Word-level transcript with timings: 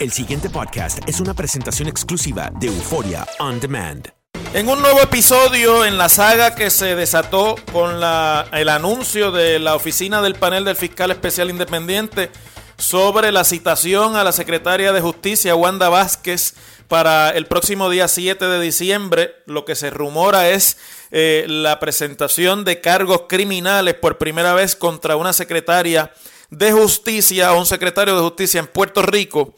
El 0.00 0.12
siguiente 0.12 0.48
podcast 0.48 1.00
es 1.08 1.18
una 1.18 1.34
presentación 1.34 1.88
exclusiva 1.88 2.52
de 2.60 2.68
Euforia 2.68 3.26
On 3.40 3.58
Demand. 3.58 4.06
En 4.54 4.68
un 4.68 4.80
nuevo 4.80 5.00
episodio 5.00 5.84
en 5.84 5.98
la 5.98 6.08
saga 6.08 6.54
que 6.54 6.70
se 6.70 6.94
desató 6.94 7.56
con 7.72 7.96
el 7.96 8.68
anuncio 8.68 9.32
de 9.32 9.58
la 9.58 9.74
oficina 9.74 10.22
del 10.22 10.36
panel 10.36 10.64
del 10.64 10.76
fiscal 10.76 11.10
especial 11.10 11.50
independiente 11.50 12.30
sobre 12.76 13.32
la 13.32 13.42
citación 13.42 14.14
a 14.14 14.22
la 14.22 14.30
secretaria 14.30 14.92
de 14.92 15.00
justicia 15.00 15.56
Wanda 15.56 15.88
Vázquez 15.88 16.54
para 16.86 17.30
el 17.30 17.46
próximo 17.46 17.90
día 17.90 18.06
7 18.06 18.44
de 18.44 18.60
diciembre, 18.60 19.34
lo 19.46 19.64
que 19.64 19.74
se 19.74 19.90
rumora 19.90 20.48
es 20.48 20.78
eh, 21.10 21.44
la 21.48 21.80
presentación 21.80 22.64
de 22.64 22.80
cargos 22.80 23.22
criminales 23.28 23.94
por 23.94 24.16
primera 24.16 24.54
vez 24.54 24.76
contra 24.76 25.16
una 25.16 25.32
secretaria 25.32 26.12
de 26.50 26.72
justicia 26.72 27.52
o 27.52 27.58
un 27.58 27.66
secretario 27.66 28.14
de 28.14 28.22
justicia 28.22 28.60
en 28.60 28.68
Puerto 28.68 29.02
Rico. 29.02 29.54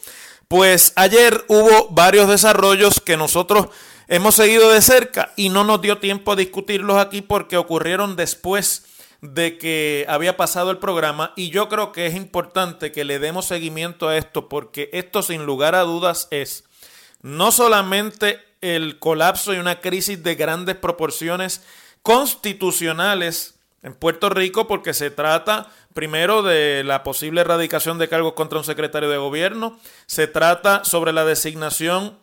Pues 0.50 0.93
ayer 0.97 1.44
hubo 1.47 1.91
varios 1.91 2.28
desarrollos 2.28 2.99
que 2.99 3.16
nosotros 3.16 3.69
hemos 4.09 4.34
seguido 4.34 4.69
de 4.72 4.83
cerca 4.83 5.33
y 5.37 5.49
no 5.49 5.62
nos 5.62 5.81
dio 5.81 5.99
tiempo 5.99 6.33
a 6.33 6.37
discutirlos 6.37 6.97
aquí 6.97 7.22
porque 7.22 7.56
ocurrieron 7.56 8.16
después 8.16 8.84
de 9.21 9.59
que 9.59 10.05
había 10.09 10.37
pasado 10.37 10.72
el 10.72 10.78
programa. 10.78 11.33
Y 11.37 11.50
yo 11.50 11.69
creo 11.69 11.93
que 11.93 12.09
es 12.09 12.16
importante 12.16 12.91
que 12.91 13.05
le 13.05 13.21
demos 13.21 13.44
seguimiento 13.44 14.09
a 14.09 14.16
esto 14.16 14.49
porque 14.49 14.91
esto 14.93 15.22
sin 15.22 15.47
lugar 15.47 15.77
a 15.77 15.83
dudas 15.83 16.27
es 16.33 16.65
no 17.22 17.53
solamente 17.53 18.41
el 18.60 18.99
colapso 18.99 19.55
y 19.55 19.59
una 19.59 19.81
crisis 19.81 20.21
de 20.25 20.34
grandes 20.34 20.75
proporciones 20.75 21.62
constitucionales 22.03 23.55
en 23.82 23.94
Puerto 23.94 24.28
Rico 24.28 24.66
porque 24.66 24.94
se 24.94 25.10
trata 25.10 25.70
primero 25.94 26.42
de 26.42 26.84
la 26.84 27.02
posible 27.02 27.41
erradicación 27.41 27.98
de 27.98 28.08
cargos 28.08 28.34
contra 28.34 28.58
un 28.58 28.64
secretario 28.64 29.08
de 29.08 29.16
gobierno, 29.16 29.78
se 30.06 30.26
trata 30.26 30.84
sobre 30.84 31.12
la 31.12 31.24
designación 31.24 32.18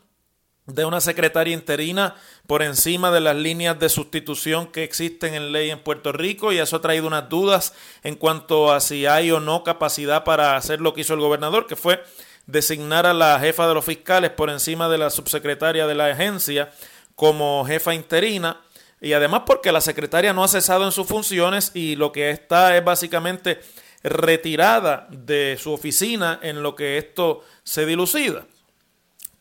de 0.68 0.84
una 0.84 1.00
secretaria 1.00 1.54
interina 1.54 2.16
por 2.46 2.62
encima 2.62 3.10
de 3.10 3.22
las 3.22 3.36
líneas 3.36 3.80
de 3.80 3.88
sustitución 3.88 4.68
que 4.68 4.84
existen 4.84 5.34
en 5.34 5.54
ley 5.54 5.72
en 5.72 5.80
Puerto 5.80 6.12
Rico 6.12 6.52
y 6.52 6.60
eso 6.60 6.76
ha 6.76 6.82
traído 6.82 7.08
unas 7.08 7.30
dudas 7.30 7.74
en 8.04 8.16
cuanto 8.16 8.72
a 8.72 8.82
si 8.82 9.06
hay 9.06 9.32
o 9.32 9.40
no 9.40 9.64
capacidad 9.64 10.26
para 10.26 10.58
hacer 10.58 10.82
lo 10.82 10.94
que 10.94 11.02
hizo 11.02 11.14
el 11.14 11.22
gobernador, 11.22 11.68
que 11.68 11.78
fue 11.78 12.04
designar 12.48 13.06
a 13.06 13.14
la 13.14 13.40
jefa 13.40 13.68
de 13.68 13.74
los 13.74 13.86
fiscales 13.86 14.32
por 14.32 14.50
encima 14.50 14.90
de 14.90 14.98
la 14.98 15.10
subsecretaria 15.10 15.88
de 15.88 15.96
la 15.96 16.08
agencia 16.08 16.72
como 17.16 17.66
jefa 17.66 17.94
interina 17.94 18.62
y 19.00 19.14
además 19.14 19.44
porque 19.46 19.72
la 19.72 19.82
secretaria 19.82 20.34
no 20.34 20.44
ha 20.44 20.48
cesado 20.48 20.86
en 20.86 20.92
sus 20.92 21.08
funciones 21.08 21.72
y 21.74 21.96
lo 21.96 22.12
que 22.12 22.30
está 22.32 22.76
es 22.76 22.84
básicamente 22.84 23.60
retirada 24.04 25.08
de 25.10 25.58
su 25.60 25.72
oficina 25.74 26.40
en 26.42 26.64
lo 26.64 26.76
que 26.76 26.98
esto 26.98 27.44
se 27.64 27.86
dilucida 27.86 28.46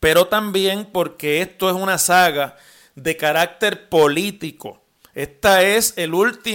pero 0.01 0.27
también 0.27 0.89
porque 0.93 1.43
esto 1.43 1.69
es 1.69 1.75
una 1.75 1.99
saga 1.99 2.57
de 2.95 3.17
carácter 3.17 3.89
político. 3.89 4.81
Esta 5.15 5.63
es 5.63 5.95
el 5.97 6.13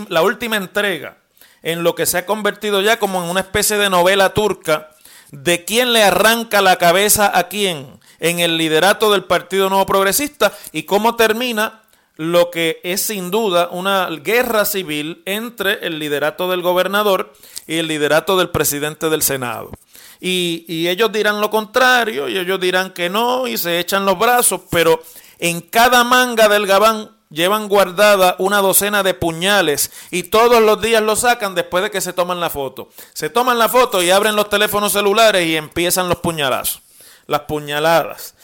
la 0.09 0.21
última 0.21 0.55
entrega 0.55 1.17
en 1.63 1.83
lo 1.83 1.95
que 1.95 2.05
se 2.05 2.19
ha 2.19 2.25
convertido 2.25 2.81
ya 2.81 2.97
como 2.99 3.23
en 3.23 3.29
una 3.29 3.41
especie 3.41 3.77
de 3.77 3.89
novela 3.89 4.33
turca 4.33 4.91
de 5.31 5.65
quién 5.65 5.93
le 5.93 6.03
arranca 6.03 6.61
la 6.61 6.77
cabeza 6.77 7.37
a 7.37 7.47
quién 7.47 7.99
en 8.19 8.39
el 8.39 8.57
liderato 8.57 9.11
del 9.11 9.23
Partido 9.23 9.69
Nuevo 9.69 9.85
Progresista 9.85 10.51
y 10.71 10.83
cómo 10.83 11.15
termina 11.15 11.80
lo 12.21 12.51
que 12.51 12.79
es 12.83 13.01
sin 13.01 13.31
duda 13.31 13.69
una 13.71 14.07
guerra 14.07 14.63
civil 14.63 15.23
entre 15.25 15.83
el 15.87 15.97
liderato 15.97 16.47
del 16.51 16.61
gobernador 16.61 17.33
y 17.65 17.77
el 17.77 17.87
liderato 17.87 18.37
del 18.37 18.51
presidente 18.51 19.09
del 19.09 19.23
Senado. 19.23 19.71
Y, 20.19 20.63
y 20.67 20.87
ellos 20.87 21.11
dirán 21.11 21.41
lo 21.41 21.49
contrario, 21.49 22.29
y 22.29 22.37
ellos 22.37 22.59
dirán 22.59 22.93
que 22.93 23.09
no, 23.09 23.47
y 23.47 23.57
se 23.57 23.79
echan 23.79 24.05
los 24.05 24.19
brazos, 24.19 24.61
pero 24.69 25.01
en 25.39 25.61
cada 25.61 26.03
manga 26.03 26.47
del 26.47 26.67
gabán 26.67 27.09
llevan 27.31 27.67
guardada 27.67 28.35
una 28.37 28.59
docena 28.59 29.01
de 29.01 29.15
puñales 29.15 29.91
y 30.11 30.21
todos 30.21 30.61
los 30.61 30.79
días 30.79 31.01
lo 31.01 31.15
sacan 31.15 31.55
después 31.55 31.83
de 31.83 31.89
que 31.89 32.01
se 32.01 32.13
toman 32.13 32.39
la 32.39 32.51
foto. 32.51 32.89
Se 33.13 33.31
toman 33.31 33.57
la 33.57 33.67
foto 33.67 34.03
y 34.03 34.11
abren 34.11 34.35
los 34.35 34.47
teléfonos 34.47 34.91
celulares 34.93 35.47
y 35.47 35.55
empiezan 35.55 36.07
los 36.07 36.19
puñalazos, 36.19 36.83
las 37.25 37.41
puñaladas. 37.41 38.35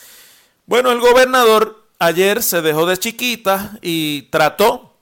Bueno, 0.66 0.90
el 0.90 0.98
gobernador 0.98 1.87
ayer 1.98 2.42
se 2.42 2.62
dejó 2.62 2.86
de 2.86 2.96
chiquita 2.96 3.78
y 3.82 4.22
trató 4.30 4.96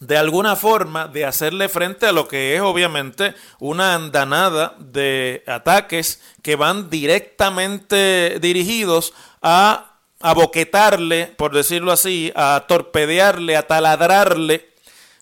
de 0.00 0.18
alguna 0.18 0.56
forma 0.56 1.08
de 1.08 1.24
hacerle 1.24 1.68
frente 1.68 2.06
a 2.06 2.12
lo 2.12 2.28
que 2.28 2.54
es 2.54 2.60
obviamente 2.60 3.34
una 3.58 3.94
andanada 3.94 4.74
de 4.78 5.42
ataques 5.46 6.20
que 6.42 6.56
van 6.56 6.90
directamente 6.90 8.38
dirigidos 8.40 9.14
a 9.40 9.94
aboquetarle, 10.20 11.26
por 11.38 11.54
decirlo 11.54 11.92
así, 11.92 12.32
a 12.34 12.64
torpedearle, 12.68 13.56
a 13.56 13.66
taladrarle 13.66 14.75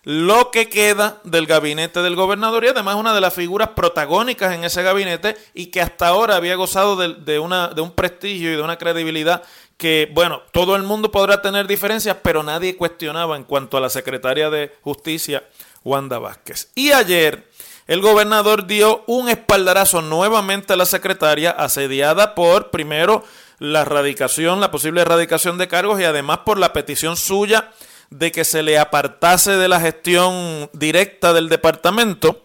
lo 0.05 0.51
que 0.51 0.69
queda 0.69 1.19
del 1.23 1.47
gabinete 1.47 2.03
del 2.03 2.15
gobernador 2.15 2.63
y 2.63 2.67
además 2.67 2.95
una 2.95 3.13
de 3.13 3.21
las 3.21 3.33
figuras 3.33 3.69
protagónicas 3.69 4.53
en 4.53 4.63
ese 4.63 4.83
gabinete 4.83 5.35
y 5.55 5.67
que 5.67 5.81
hasta 5.81 6.07
ahora 6.07 6.35
había 6.35 6.55
gozado 6.55 6.95
de, 6.95 7.39
una, 7.39 7.69
de 7.69 7.81
un 7.81 7.91
prestigio 7.91 8.53
y 8.53 8.55
de 8.55 8.61
una 8.61 8.77
credibilidad 8.77 9.41
que, 9.77 10.09
bueno, 10.13 10.43
todo 10.51 10.75
el 10.75 10.83
mundo 10.83 11.11
podrá 11.11 11.41
tener 11.41 11.65
diferencias, 11.65 12.17
pero 12.21 12.43
nadie 12.43 12.77
cuestionaba 12.77 13.35
en 13.35 13.43
cuanto 13.43 13.77
a 13.77 13.81
la 13.81 13.89
secretaria 13.89 14.51
de 14.51 14.71
Justicia, 14.81 15.43
Wanda 15.83 16.19
Vázquez. 16.19 16.71
Y 16.75 16.91
ayer, 16.91 17.49
el 17.87 17.99
gobernador 17.99 18.67
dio 18.67 19.03
un 19.07 19.27
espaldarazo 19.27 20.03
nuevamente 20.03 20.73
a 20.73 20.77
la 20.77 20.85
secretaria, 20.85 21.49
asediada 21.49 22.35
por, 22.35 22.69
primero, 22.69 23.23
la 23.57 23.81
erradicación, 23.81 24.61
la 24.61 24.69
posible 24.69 25.01
erradicación 25.01 25.57
de 25.57 25.67
cargos 25.67 25.99
y 25.99 26.03
además 26.03 26.39
por 26.45 26.59
la 26.59 26.73
petición 26.73 27.17
suya 27.17 27.71
de 28.09 28.31
que 28.31 28.45
se 28.45 28.63
le 28.63 28.77
apartase 28.77 29.51
de 29.51 29.67
la 29.67 29.79
gestión 29.79 30.69
directa 30.73 31.33
del 31.33 31.49
departamento. 31.49 32.43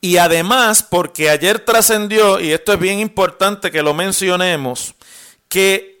Y 0.00 0.18
además, 0.18 0.82
porque 0.82 1.30
ayer 1.30 1.60
trascendió, 1.60 2.38
y 2.40 2.52
esto 2.52 2.72
es 2.72 2.78
bien 2.78 3.00
importante 3.00 3.70
que 3.70 3.82
lo 3.82 3.94
mencionemos, 3.94 4.94
que 5.48 5.94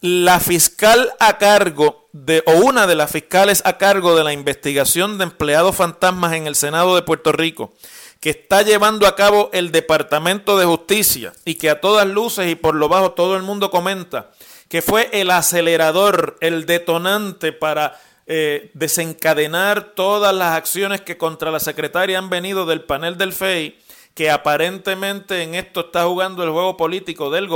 la 0.00 0.38
fiscal 0.38 1.10
a 1.18 1.38
cargo 1.38 2.08
de, 2.12 2.42
o 2.46 2.52
una 2.58 2.86
de 2.86 2.94
las 2.94 3.10
fiscales 3.10 3.62
a 3.64 3.78
cargo 3.78 4.14
de 4.14 4.22
la 4.22 4.32
investigación 4.32 5.18
de 5.18 5.24
empleados 5.24 5.74
fantasmas 5.74 6.34
en 6.34 6.46
el 6.46 6.54
Senado 6.54 6.94
de 6.94 7.02
Puerto 7.02 7.32
Rico, 7.32 7.72
que 8.20 8.30
está 8.30 8.62
llevando 8.62 9.06
a 9.06 9.16
cabo 9.16 9.50
el 9.52 9.72
Departamento 9.72 10.56
de 10.58 10.66
Justicia 10.66 11.32
y 11.44 11.56
que 11.56 11.70
a 11.70 11.80
todas 11.80 12.06
luces 12.06 12.50
y 12.50 12.54
por 12.54 12.74
lo 12.74 12.88
bajo 12.88 13.12
todo 13.12 13.36
el 13.36 13.42
mundo 13.42 13.70
comenta 13.70 14.30
que 14.74 14.82
fue 14.82 15.08
el 15.12 15.30
acelerador, 15.30 16.36
el 16.40 16.66
detonante 16.66 17.52
para 17.52 17.96
eh, 18.26 18.72
desencadenar 18.74 19.94
todas 19.94 20.34
las 20.34 20.56
acciones 20.56 21.00
que 21.00 21.16
contra 21.16 21.52
la 21.52 21.60
secretaria 21.60 22.18
han 22.18 22.28
venido 22.28 22.66
del 22.66 22.82
panel 22.82 23.16
del 23.16 23.32
FEI, 23.32 23.78
que 24.14 24.32
aparentemente 24.32 25.44
en 25.44 25.54
esto 25.54 25.82
está 25.82 26.06
jugando 26.06 26.42
el 26.42 26.50
juego 26.50 26.76
político 26.76 27.30
del, 27.30 27.48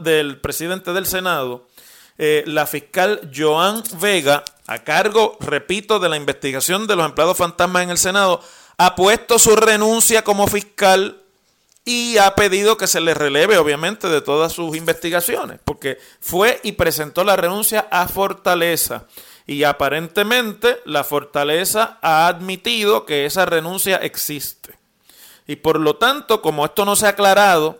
del 0.00 0.40
presidente 0.40 0.92
del 0.92 1.06
Senado, 1.06 1.68
eh, 2.18 2.42
la 2.48 2.66
fiscal 2.66 3.30
Joan 3.32 3.84
Vega, 4.00 4.42
a 4.66 4.82
cargo, 4.82 5.36
repito, 5.38 6.00
de 6.00 6.08
la 6.08 6.16
investigación 6.16 6.88
de 6.88 6.96
los 6.96 7.06
empleados 7.06 7.38
fantasmas 7.38 7.84
en 7.84 7.90
el 7.90 7.98
Senado, 7.98 8.42
ha 8.76 8.96
puesto 8.96 9.38
su 9.38 9.54
renuncia 9.54 10.24
como 10.24 10.48
fiscal 10.48 11.22
y 11.88 12.18
ha 12.18 12.34
pedido 12.34 12.76
que 12.76 12.88
se 12.88 13.00
le 13.00 13.14
releve, 13.14 13.56
obviamente, 13.58 14.08
de 14.08 14.20
todas 14.20 14.52
sus 14.52 14.76
investigaciones, 14.76 15.60
porque 15.64 15.98
fue 16.20 16.60
y 16.64 16.72
presentó 16.72 17.22
la 17.22 17.36
renuncia 17.36 17.86
a 17.92 18.08
Fortaleza. 18.08 19.04
Y 19.46 19.62
aparentemente 19.62 20.80
la 20.84 21.04
Fortaleza 21.04 21.98
ha 22.02 22.26
admitido 22.26 23.06
que 23.06 23.24
esa 23.24 23.46
renuncia 23.46 23.98
existe. 23.98 24.76
Y 25.46 25.56
por 25.56 25.78
lo 25.78 25.94
tanto, 25.94 26.42
como 26.42 26.64
esto 26.64 26.84
no 26.84 26.96
se 26.96 27.06
ha 27.06 27.10
aclarado, 27.10 27.78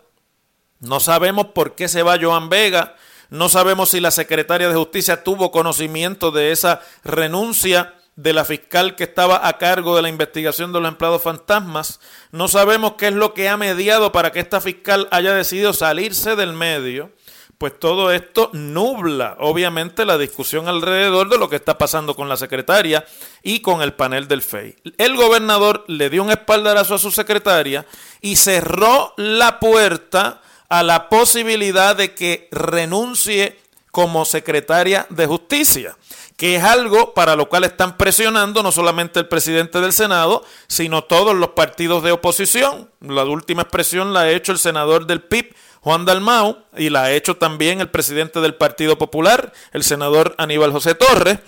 no 0.79 1.00
sabemos 1.00 1.47
por 1.47 1.75
qué 1.75 1.88
se 1.88 2.05
va 2.05 2.20
Joan 2.20 2.49
Vega, 2.49 2.94
no 3.29 3.49
sabemos 3.49 3.91
si 3.91 3.99
la 3.99 4.12
secretaria 4.12 4.69
de 4.69 4.76
Justicia 4.76 5.25
tuvo 5.25 5.50
conocimiento 5.50 6.31
de 6.31 6.52
esa 6.52 6.81
renuncia 7.02 7.95
de 8.16 8.32
la 8.32 8.46
fiscal 8.46 8.96
que 8.96 9.04
estaba 9.04 9.46
a 9.46 9.58
cargo 9.58 9.94
de 9.94 10.02
la 10.02 10.08
investigación 10.08 10.72
de 10.72 10.80
los 10.80 10.88
empleados 10.88 11.22
fantasmas. 11.22 12.00
No 12.32 12.48
sabemos 12.48 12.94
qué 12.94 13.08
es 13.08 13.14
lo 13.14 13.34
que 13.34 13.48
ha 13.48 13.58
mediado 13.58 14.10
para 14.10 14.32
que 14.32 14.40
esta 14.40 14.60
fiscal 14.60 15.06
haya 15.10 15.34
decidido 15.34 15.74
salirse 15.74 16.34
del 16.34 16.54
medio. 16.54 17.12
Pues 17.58 17.78
todo 17.78 18.12
esto 18.12 18.50
nubla, 18.52 19.36
obviamente, 19.38 20.04
la 20.04 20.18
discusión 20.18 20.68
alrededor 20.68 21.30
de 21.30 21.38
lo 21.38 21.48
que 21.48 21.56
está 21.56 21.78
pasando 21.78 22.14
con 22.14 22.28
la 22.28 22.36
secretaria 22.36 23.06
y 23.42 23.60
con 23.60 23.80
el 23.80 23.94
panel 23.94 24.28
del 24.28 24.42
FEI. 24.42 24.76
El 24.98 25.16
gobernador 25.16 25.84
le 25.86 26.10
dio 26.10 26.22
un 26.22 26.30
espaldarazo 26.30 26.96
a 26.96 26.98
su 26.98 27.10
secretaria 27.10 27.86
y 28.20 28.36
cerró 28.36 29.14
la 29.16 29.58
puerta 29.58 30.42
a 30.68 30.82
la 30.82 31.08
posibilidad 31.08 31.96
de 31.96 32.14
que 32.14 32.48
renuncie 32.50 33.58
como 33.90 34.26
secretaria 34.26 35.06
de 35.08 35.26
justicia 35.26 35.96
que 36.37 36.56
es 36.56 36.62
algo 36.62 37.15
para 37.15 37.35
lo 37.35 37.49
cual 37.49 37.65
están 37.65 37.97
presionando 37.97 38.62
no 38.62 38.71
solamente 38.71 39.19
el 39.19 39.29
presidente 39.29 39.81
del 39.81 39.93
Senado, 39.93 40.44
sino 40.67 41.05
todos 41.05 41.35
los 41.35 41.50
partidos 41.50 42.03
de 42.03 42.12
oposición. 42.12 42.91
La 43.00 43.25
última 43.25 43.62
expresión 43.62 44.12
la 44.12 44.21
ha 44.21 44.31
hecho 44.31 44.53
el 44.53 44.59
senador 44.59 45.06
del 45.06 45.23
PIB, 45.23 45.55
Juan 45.81 46.05
Dalmau, 46.05 46.59
y 46.77 46.91
la 46.91 47.05
ha 47.05 47.12
hecho 47.12 47.37
también 47.37 47.81
el 47.81 47.88
presidente 47.88 48.41
del 48.41 48.55
Partido 48.55 48.99
Popular, 48.99 49.53
el 49.73 49.83
senador 49.83 50.35
Aníbal 50.37 50.73
José 50.73 50.94
Torres. 50.94 51.38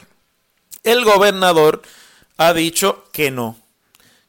El 0.84 1.04
gobernador 1.04 1.82
ha 2.38 2.54
dicho 2.54 3.04
que 3.12 3.30
no. 3.30 3.58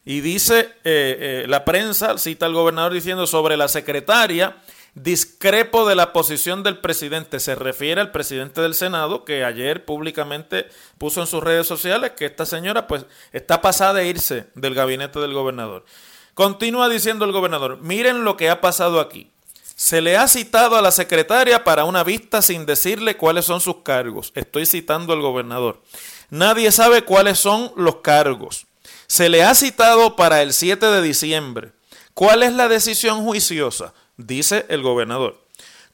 Y 0.04 0.22
dice 0.22 0.62
eh, 0.84 1.44
eh, 1.44 1.46
la 1.48 1.64
prensa, 1.64 2.18
cita 2.18 2.48
al 2.48 2.54
gobernador 2.54 2.94
diciendo 2.94 3.28
sobre 3.28 3.56
la 3.56 3.68
secretaria, 3.68 4.58
Discrepo 4.96 5.88
de 5.88 5.96
la 5.96 6.14
posición 6.14 6.64
del 6.64 6.80
presidente. 6.80 7.40
Se 7.40 7.56
refiere 7.56 8.02
al 8.02 8.12
presidente 8.12 8.62
del 8.62 8.74
Senado 8.74 9.24
que 9.26 9.44
ayer 9.44 9.86
públicamente 9.86 10.68
puso 10.98 11.22
en 11.22 11.28
sus 11.28 11.44
redes 11.44 11.68
sociales 11.68 12.12
que 12.18 12.26
esta 12.26 12.46
señora 12.46 12.88
pues 12.88 13.06
está 13.32 13.62
pasada 13.62 13.94
de 13.94 14.08
irse 14.08 14.48
del 14.56 14.74
gabinete 14.74 15.20
del 15.20 15.34
gobernador. 15.34 15.86
Continúa 16.34 16.90
diciendo 16.90 17.26
el 17.26 17.32
gobernador, 17.32 17.80
miren 17.82 18.24
lo 18.24 18.38
que 18.38 18.50
ha 18.50 18.62
pasado 18.62 19.00
aquí. 19.00 19.30
Se 19.76 20.02
le 20.02 20.18
ha 20.18 20.28
citado 20.28 20.78
a 20.78 20.82
la 20.82 20.92
secretaria 20.92 21.64
para 21.64 21.86
una 21.86 22.04
vista 22.04 22.42
sin 22.42 22.66
decirle 22.66 23.16
cuáles 23.16 23.46
son 23.46 23.62
sus 23.62 23.78
cargos. 23.78 24.34
Estoy 24.36 24.66
citando 24.66 25.14
al 25.14 25.22
gobernador. 25.22 25.82
Nadie 26.30 26.72
sabe 26.72 27.04
cuáles 27.04 27.40
son 27.40 27.72
los 27.78 27.98
cargos. 27.98 28.68
Se 29.08 29.30
le 29.30 29.44
ha 29.44 29.56
citado 29.56 30.16
para 30.16 30.42
el 30.42 30.54
7 30.54 30.86
de 30.86 31.02
diciembre. 31.02 31.72
¿Cuál 32.14 32.44
es 32.44 32.54
la 32.54 32.68
decisión 32.68 33.24
juiciosa? 33.24 33.94
Dice 34.20 34.66
el 34.70 34.84
gobernador. 34.84 35.40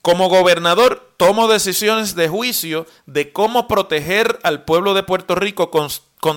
Como 0.02 0.30
gobernador 0.30 1.14
tomo 1.18 1.48
decisiones 1.48 2.16
de 2.16 2.28
juicio 2.28 2.86
de 3.06 3.32
cómo 3.32 3.68
proteger 3.68 4.40
al 4.44 4.64
pueblo 4.64 4.94
de 4.94 5.04
Puerto 5.04 5.36
Rico 5.36 5.72
con, 5.72 5.90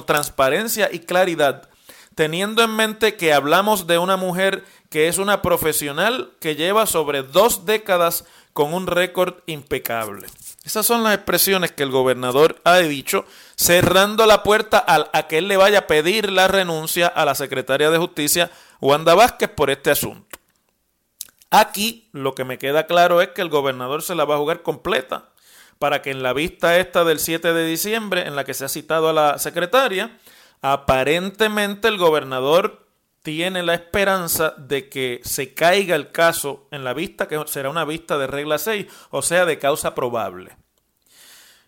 transparencia 0.06 0.88
y 0.93 1.00
claridad, 1.00 1.69
teniendo 2.14 2.62
en 2.62 2.75
mente 2.76 3.17
que 3.17 3.32
hablamos 3.32 3.87
de 3.87 3.99
una 3.99 4.17
mujer 4.17 4.64
que 4.90 5.08
es 5.08 5.19
una 5.19 5.43
profesional 5.43 6.31
que 6.40 6.56
lleva 6.56 6.87
sobre 6.87 7.23
dos 7.23 7.67
décadas 7.67 8.25
con 8.52 8.73
un 8.73 8.87
récord 8.87 9.34
impecable. 9.46 10.29
Esas 10.64 10.87
son 10.87 11.02
las 11.02 11.14
expresiones 11.14 11.73
que 11.73 11.82
el 11.82 11.91
gobernador 11.91 12.61
ha 12.64 12.79
dicho, 12.79 13.25
cerrando 13.56 14.26
la 14.26 14.43
puerta 14.43 14.82
a, 14.87 15.11
a 15.12 15.26
que 15.26 15.38
él 15.38 15.49
le 15.49 15.56
vaya 15.56 15.81
a 15.81 15.87
pedir 15.87 16.32
la 16.32 16.49
renuncia 16.49 17.06
a 17.06 17.25
la 17.25 17.34
secretaria 17.34 17.91
de 17.91 17.99
Justicia, 17.99 18.50
Wanda 18.81 19.14
Vázquez, 19.14 19.50
por 19.50 19.70
este 19.70 19.91
asunto. 19.91 20.38
Aquí 21.50 22.09
lo 22.12 22.35
que 22.35 22.45
me 22.45 22.59
queda 22.59 22.87
claro 22.87 23.23
es 23.23 23.29
que 23.29 23.41
el 23.41 23.49
gobernador 23.49 24.03
se 24.03 24.15
la 24.15 24.25
va 24.25 24.35
a 24.35 24.39
jugar 24.39 24.62
completa 24.62 25.31
para 25.79 26.03
que 26.03 26.11
en 26.11 26.23
la 26.23 26.33
vista 26.33 26.79
esta 26.79 27.05
del 27.05 27.21
7 27.21 27.53
de 27.53 27.67
diciembre, 27.67 28.27
en 28.27 28.37
la 28.37 28.45
que 28.45 28.55
se 28.55 28.65
ha 28.65 28.69
citado 28.69 29.09
a 29.09 29.12
la 29.12 29.39
secretaria, 29.39 30.19
aparentemente 30.61 31.89
el 31.89 31.99
gobernador 31.99 32.87
tiene 33.23 33.62
la 33.62 33.75
esperanza 33.75 34.55
de 34.56 34.89
que 34.89 35.21
se 35.25 35.55
caiga 35.55 35.95
el 35.95 36.11
caso 36.11 36.67
en 36.71 36.85
la 36.85 36.95
vista, 36.95 37.29
que 37.29 37.41
será 37.47 37.71
una 37.71 37.85
vista 37.85 38.19
de 38.19 38.27
regla 38.27 38.58
6, 38.58 38.87
o 39.11 39.22
sea, 39.22 39.44
de 39.44 39.58
causa 39.58 39.94
probable. 39.94 40.56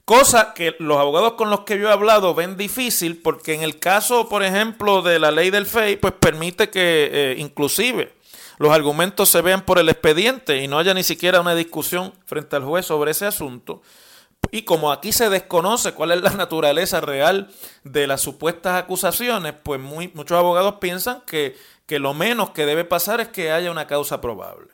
Cosa 0.05 0.55
que 0.55 0.75
los 0.81 0.99
abogados 0.99 1.35
con 1.35 1.51
los 1.51 1.61
que 1.61 1.79
yo 1.79 1.89
he 1.89 1.93
hablado 1.93 2.35
ven 2.35 2.57
difícil 2.57 3.23
porque 3.23 3.55
en 3.55 3.63
el 3.63 3.79
caso, 3.79 4.29
por 4.29 4.43
ejemplo, 4.43 5.03
de 5.03 5.21
la 5.21 5.31
ley 5.31 5.51
del 5.51 5.67
FEI, 5.67 5.99
pues 5.99 6.15
permite 6.15 6.69
que 6.69 7.11
eh, 7.13 7.35
inclusive 7.39 8.13
los 8.61 8.73
argumentos 8.73 9.31
se 9.31 9.41
vean 9.41 9.65
por 9.65 9.79
el 9.79 9.89
expediente 9.89 10.63
y 10.63 10.69
no 10.69 10.79
haya 10.79 10.93
ni 10.93 11.03
siquiera 11.03 11.41
una 11.41 11.55
discusión 11.55 12.13
frente 12.27 12.57
al 12.57 12.63
juez 12.63 12.85
sobre 12.85 13.13
ese 13.13 13.25
asunto. 13.25 13.81
Y 14.51 14.65
como 14.65 14.93
aquí 14.93 15.15
se 15.15 15.31
desconoce 15.31 15.95
cuál 15.95 16.11
es 16.13 16.21
la 16.21 16.33
naturaleza 16.33 17.01
real 17.01 17.51
de 17.85 18.07
las 18.07 18.21
supuestas 18.21 18.75
acusaciones, 18.79 19.55
pues 19.63 19.81
muchos 19.81 20.33
abogados 20.37 20.75
piensan 20.75 21.23
que, 21.23 21.57
que 21.87 21.99
lo 21.99 22.13
menos 22.13 22.51
que 22.51 22.67
debe 22.67 22.85
pasar 22.85 23.23
es 23.23 23.29
que 23.29 23.51
haya 23.51 23.71
una 23.71 23.87
causa 23.87 24.21
probable. 24.21 24.69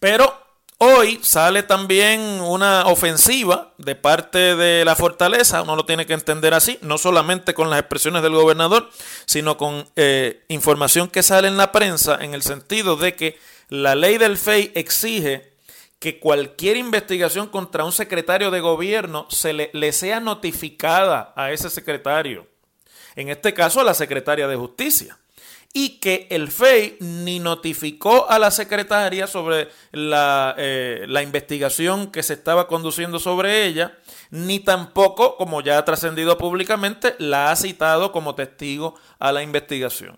Pero 0.00 0.47
Hoy 0.80 1.18
sale 1.22 1.64
también 1.64 2.20
una 2.20 2.86
ofensiva 2.86 3.74
de 3.78 3.96
parte 3.96 4.54
de 4.54 4.84
la 4.84 4.94
fortaleza, 4.94 5.62
uno 5.62 5.74
lo 5.74 5.84
tiene 5.84 6.06
que 6.06 6.12
entender 6.12 6.54
así, 6.54 6.78
no 6.82 6.98
solamente 6.98 7.52
con 7.52 7.68
las 7.68 7.80
expresiones 7.80 8.22
del 8.22 8.34
gobernador, 8.34 8.88
sino 9.26 9.56
con 9.56 9.88
eh, 9.96 10.44
información 10.46 11.08
que 11.08 11.24
sale 11.24 11.48
en 11.48 11.56
la 11.56 11.72
prensa 11.72 12.18
en 12.20 12.32
el 12.32 12.42
sentido 12.42 12.94
de 12.94 13.16
que 13.16 13.40
la 13.68 13.96
ley 13.96 14.18
del 14.18 14.38
FEI 14.38 14.70
exige 14.76 15.52
que 15.98 16.20
cualquier 16.20 16.76
investigación 16.76 17.48
contra 17.48 17.82
un 17.82 17.90
secretario 17.90 18.52
de 18.52 18.60
gobierno 18.60 19.26
se 19.30 19.52
le, 19.52 19.70
le 19.72 19.90
sea 19.90 20.20
notificada 20.20 21.32
a 21.34 21.50
ese 21.50 21.70
secretario. 21.70 22.46
En 23.16 23.30
este 23.30 23.52
caso 23.52 23.80
a 23.80 23.84
la 23.84 23.94
secretaria 23.94 24.46
de 24.46 24.54
justicia 24.54 25.18
y 25.72 26.00
que 26.00 26.26
el 26.30 26.48
FEI 26.50 26.96
ni 27.00 27.38
notificó 27.40 28.28
a 28.28 28.38
la 28.38 28.50
secretaria 28.50 29.26
sobre 29.26 29.68
la, 29.92 30.54
eh, 30.56 31.04
la, 31.08 31.22
investigación 31.22 32.10
que 32.10 32.22
se 32.22 32.34
estaba 32.34 32.66
conduciendo 32.66 33.18
sobre 33.18 33.66
ella, 33.66 33.98
ni 34.30 34.60
tampoco, 34.60 35.36
como 35.36 35.60
ya 35.60 35.78
ha 35.78 35.84
trascendido 35.84 36.38
públicamente, 36.38 37.14
la 37.18 37.50
ha 37.50 37.56
citado 37.56 38.12
como 38.12 38.34
testigo 38.34 38.94
a 39.18 39.30
la 39.30 39.42
investigación. 39.42 40.16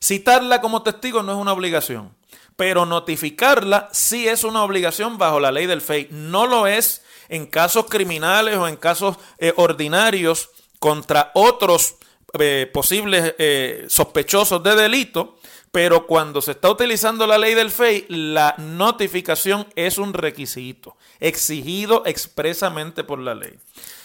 Citarla 0.00 0.60
como 0.60 0.82
testigo 0.82 1.22
no 1.22 1.32
es 1.32 1.38
una 1.38 1.52
obligación, 1.52 2.14
pero 2.56 2.84
notificarla 2.84 3.88
sí 3.92 4.28
es 4.28 4.44
una 4.44 4.62
obligación 4.62 5.16
bajo 5.16 5.40
la 5.40 5.52
ley 5.52 5.66
del 5.66 5.80
FEI. 5.80 6.08
No 6.10 6.46
lo 6.46 6.66
es 6.66 7.02
en 7.28 7.46
casos 7.46 7.86
criminales 7.88 8.56
o 8.56 8.68
en 8.68 8.76
casos 8.76 9.16
eh, 9.38 9.54
ordinarios 9.56 10.50
contra 10.78 11.30
otros 11.34 11.94
eh, 12.38 12.70
posibles 12.72 13.34
eh, 13.38 13.84
sospechosos 13.88 14.62
de 14.62 14.74
delito, 14.74 15.36
pero 15.70 16.06
cuando 16.06 16.42
se 16.42 16.52
está 16.52 16.70
utilizando 16.70 17.26
la 17.26 17.38
ley 17.38 17.54
del 17.54 17.70
FEI, 17.70 18.06
la 18.08 18.54
notificación 18.58 19.66
es 19.74 19.98
un 19.98 20.12
requisito 20.12 20.96
exigido 21.20 22.02
expresamente 22.04 23.04
por 23.04 23.18
la 23.18 23.34
ley. 23.34 23.58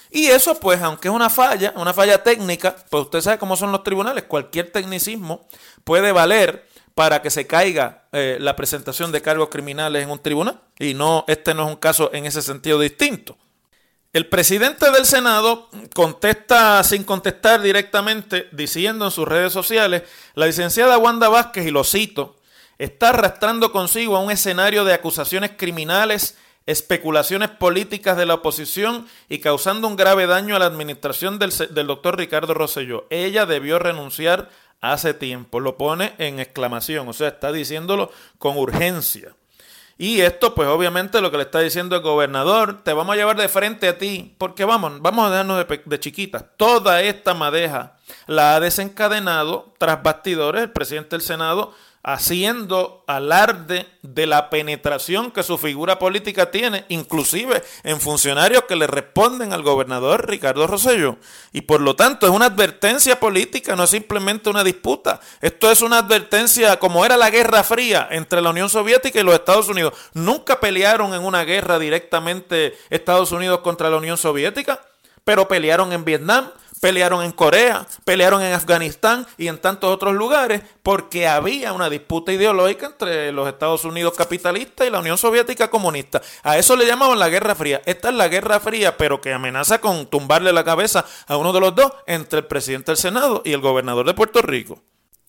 Y 0.10 0.27
eso, 0.27 0.60
pues, 0.60 0.81
aunque 0.81 1.10
es 1.10 1.13
una 1.13 1.29
falla, 1.29 1.74
una 1.75 1.93
falla 1.93 2.24
técnica, 2.24 2.75
pues 2.89 3.03
usted 3.03 3.22
sabe 3.22 3.38
cómo 3.38 3.57
son 3.57 3.72
los 3.72 3.84
tribunales, 3.84 4.24
cualquier 4.24 4.72
tecnicismo 4.72 5.48
puede 5.84 6.12
valer 6.12 6.67
para 6.98 7.22
que 7.22 7.29
se 7.29 7.46
caiga 7.46 8.05
eh, 8.12 8.38
la 8.39 8.55
presentación 8.55 9.12
de 9.12 9.22
cargos 9.22 9.50
criminales 9.50 10.03
en 10.03 10.10
un 10.10 10.19
tribunal. 10.19 10.62
Y 10.79 10.93
no, 10.93 11.25
este 11.27 11.53
no 11.53 11.63
es 11.65 11.69
un 11.69 11.75
caso 11.75 12.10
en 12.13 12.25
ese 12.25 12.41
sentido 12.41 12.79
distinto. 12.79 13.38
El 14.17 14.25
presidente 14.25 14.89
del 14.89 15.05
Senado 15.05 15.69
contesta 15.93 16.83
sin 16.83 17.03
contestar 17.03 17.62
directamente, 17.62 18.50
diciendo 18.51 19.05
en 19.05 19.12
sus 19.12 19.27
redes 19.27 19.53
sociales, 19.53 20.01
la 20.33 20.47
licenciada 20.47 20.97
Wanda 20.97 21.29
Vázquez, 21.29 21.67
y 21.67 21.69
lo 21.69 21.83
cito, 21.83 22.36
está 22.79 23.09
arrastrando 23.09 23.71
consigo 23.71 24.17
a 24.17 24.21
un 24.21 24.31
escenario 24.31 24.86
de 24.86 24.95
acusaciones 24.95 25.51
criminales, 25.55 26.36
especulaciones 26.65 27.50
políticas 27.50 28.17
de 28.17 28.25
la 28.25 28.33
oposición 28.33 29.07
y 29.29 29.38
causando 29.38 29.88
un 29.88 29.95
grave 29.95 30.25
daño 30.25 30.55
a 30.55 30.59
la 30.59 30.65
administración 30.65 31.38
del, 31.38 31.53
del 31.69 31.86
doctor 31.86 32.17
Ricardo 32.17 32.55
Rosselló. 32.55 33.05
Ella 33.12 33.45
debió 33.45 33.77
renunciar 33.77 34.50
hace 34.81 35.13
tiempo. 35.13 35.59
Lo 35.59 35.77
pone 35.77 36.15
en 36.17 36.39
exclamación, 36.39 37.07
o 37.07 37.13
sea, 37.13 37.27
está 37.27 37.51
diciéndolo 37.51 38.12
con 38.39 38.57
urgencia. 38.57 39.36
Y 39.97 40.21
esto, 40.21 40.53
pues 40.53 40.67
obviamente 40.67 41.21
lo 41.21 41.31
que 41.31 41.37
le 41.37 41.43
está 41.43 41.59
diciendo 41.59 41.95
el 41.95 42.01
gobernador, 42.03 42.83
te 42.83 42.93
vamos 42.93 43.13
a 43.13 43.17
llevar 43.17 43.35
de 43.35 43.49
frente 43.49 43.87
a 43.87 43.97
ti, 43.97 44.35
porque 44.37 44.63
vamos, 44.63 45.01
vamos 45.01 45.25
a 45.25 45.31
dejarnos 45.31 45.67
de, 45.67 45.81
de 45.83 45.99
chiquitas. 45.99 46.45
Toda 46.55 47.01
esta 47.01 47.33
madeja 47.33 47.93
la 48.27 48.55
ha 48.55 48.59
desencadenado 48.59 49.73
tras 49.79 50.03
bastidores 50.03 50.63
el 50.63 50.71
presidente 50.71 51.15
del 51.15 51.21
Senado 51.21 51.73
haciendo 52.07 53.03
alarde 53.05 53.85
de 54.01 54.27
la 54.27 54.49
penetración 54.49 55.29
que 55.29 55.43
su 55.43 55.57
figura 55.57 55.99
política 55.99 56.51
tiene, 56.51 56.85
inclusive 56.87 57.61
en 57.83 57.99
funcionarios 57.99 58.63
que 58.63 58.77
le 58.77 58.87
responden 58.87 59.51
al 59.51 59.61
gobernador 59.61 60.25
Ricardo 60.25 60.67
Rosello. 60.67 61.17
Y 61.51 61.61
por 61.61 61.81
lo 61.81 61.97
tanto 61.97 62.25
es 62.25 62.31
una 62.31 62.45
advertencia 62.45 63.19
política, 63.19 63.75
no 63.75 63.83
es 63.83 63.89
simplemente 63.89 64.49
una 64.49 64.63
disputa. 64.63 65.19
Esto 65.41 65.69
es 65.69 65.81
una 65.81 65.97
advertencia 65.97 66.79
como 66.79 67.03
era 67.03 67.17
la 67.17 67.29
Guerra 67.29 67.61
Fría 67.61 68.07
entre 68.09 68.41
la 68.41 68.51
Unión 68.51 68.69
Soviética 68.69 69.19
y 69.19 69.23
los 69.23 69.35
Estados 69.35 69.67
Unidos. 69.67 69.91
Nunca 70.13 70.61
pelearon 70.61 71.13
en 71.13 71.25
una 71.25 71.43
guerra 71.43 71.77
directamente 71.77 72.77
Estados 72.89 73.33
Unidos 73.33 73.59
contra 73.59 73.89
la 73.89 73.97
Unión 73.97 74.15
Soviética, 74.17 74.79
pero 75.25 75.49
pelearon 75.49 75.91
en 75.91 76.05
Vietnam, 76.05 76.51
pelearon 76.79 77.24
en 77.24 77.31
Corea, 77.31 77.86
pelearon 78.03 78.41
en 78.41 78.53
Afganistán 78.53 79.25
y 79.38 79.48
en 79.48 79.57
tantos 79.57 79.91
otros 79.91 80.13
lugares 80.13 80.62
porque 80.84 81.27
había 81.27 81.74
una 81.74 81.89
disputa 81.89 82.31
ideológica 82.31 82.88
entre 82.88 83.31
los 83.31 83.48
Estados 83.48 83.86
Unidos 83.86 84.13
capitalistas 84.15 84.88
y 84.88 84.89
la 84.89 85.00
Unión 85.00 85.17
Soviética 85.17 85.69
comunista. 85.69 86.22
A 86.43 86.57
eso 86.57 86.75
le 86.75 86.86
llamaban 86.86 87.19
la 87.19 87.29
Guerra 87.29 87.55
Fría. 87.55 87.81
Esta 87.86 88.10
es 88.10 88.15
la 88.15 88.27
Guerra 88.27 88.60
Fría, 88.60 88.98
pero 88.98 89.22
que 89.22 89.34
amenaza 89.34 89.79
con 89.79 90.07
tumbarle 90.07 90.53
la 90.53 90.63
cabeza 90.63 91.05
a 91.27 91.38
uno 91.38 91.53
de 91.53 91.60
los 91.60 91.75
dos 91.75 91.91
entre 92.05 92.39
el 92.39 92.46
presidente 92.46 92.91
del 92.91 92.98
Senado 92.98 93.41
y 93.46 93.53
el 93.53 93.62
gobernador 93.62 94.05
de 94.05 94.13
Puerto 94.13 94.41
Rico. 94.41 94.81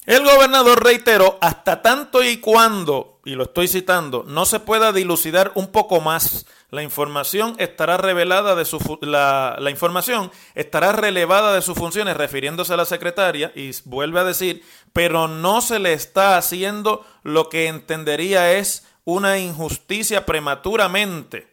El 0.07 0.25
gobernador 0.25 0.83
reiteró, 0.83 1.37
hasta 1.43 1.83
tanto 1.83 2.25
y 2.25 2.39
cuando, 2.39 3.18
y 3.29 3.35
lo 3.35 3.45
estoy 3.45 3.69
citando, 3.69 4.25
no 4.27 4.47
se 4.47 4.59
pueda 4.59 4.91
dilucidar 4.91 5.53
un 5.55 5.67
poco 5.67 6.01
más 6.01 6.47
la 6.71 6.83
información 6.83 7.57
estará 7.59 7.99
revelada 7.99 8.55
de 8.55 8.65
su 8.65 8.99
la, 9.03 9.55
la, 9.61 9.71
información 9.71 10.33
estará 10.55 10.93
relevada 10.93 11.53
de 11.53 11.61
sus 11.61 11.77
funciones 11.77 12.17
refiriéndose 12.17 12.73
a 12.73 12.79
la 12.79 12.87
secretaria 12.87 13.53
y 13.55 13.73
vuelve 13.85 14.21
a 14.21 14.25
decir, 14.25 14.65
pero 14.95 15.29
no 15.29 15.61
se 15.61 15.79
le 15.79 15.93
está 15.93 16.39
haciendo 16.39 17.05
lo 17.23 17.51
que 17.51 17.67
entendería 17.67 18.55
es 18.55 18.87
una 19.05 19.39
injusticia 19.39 20.25
prematuramente. 20.25 21.49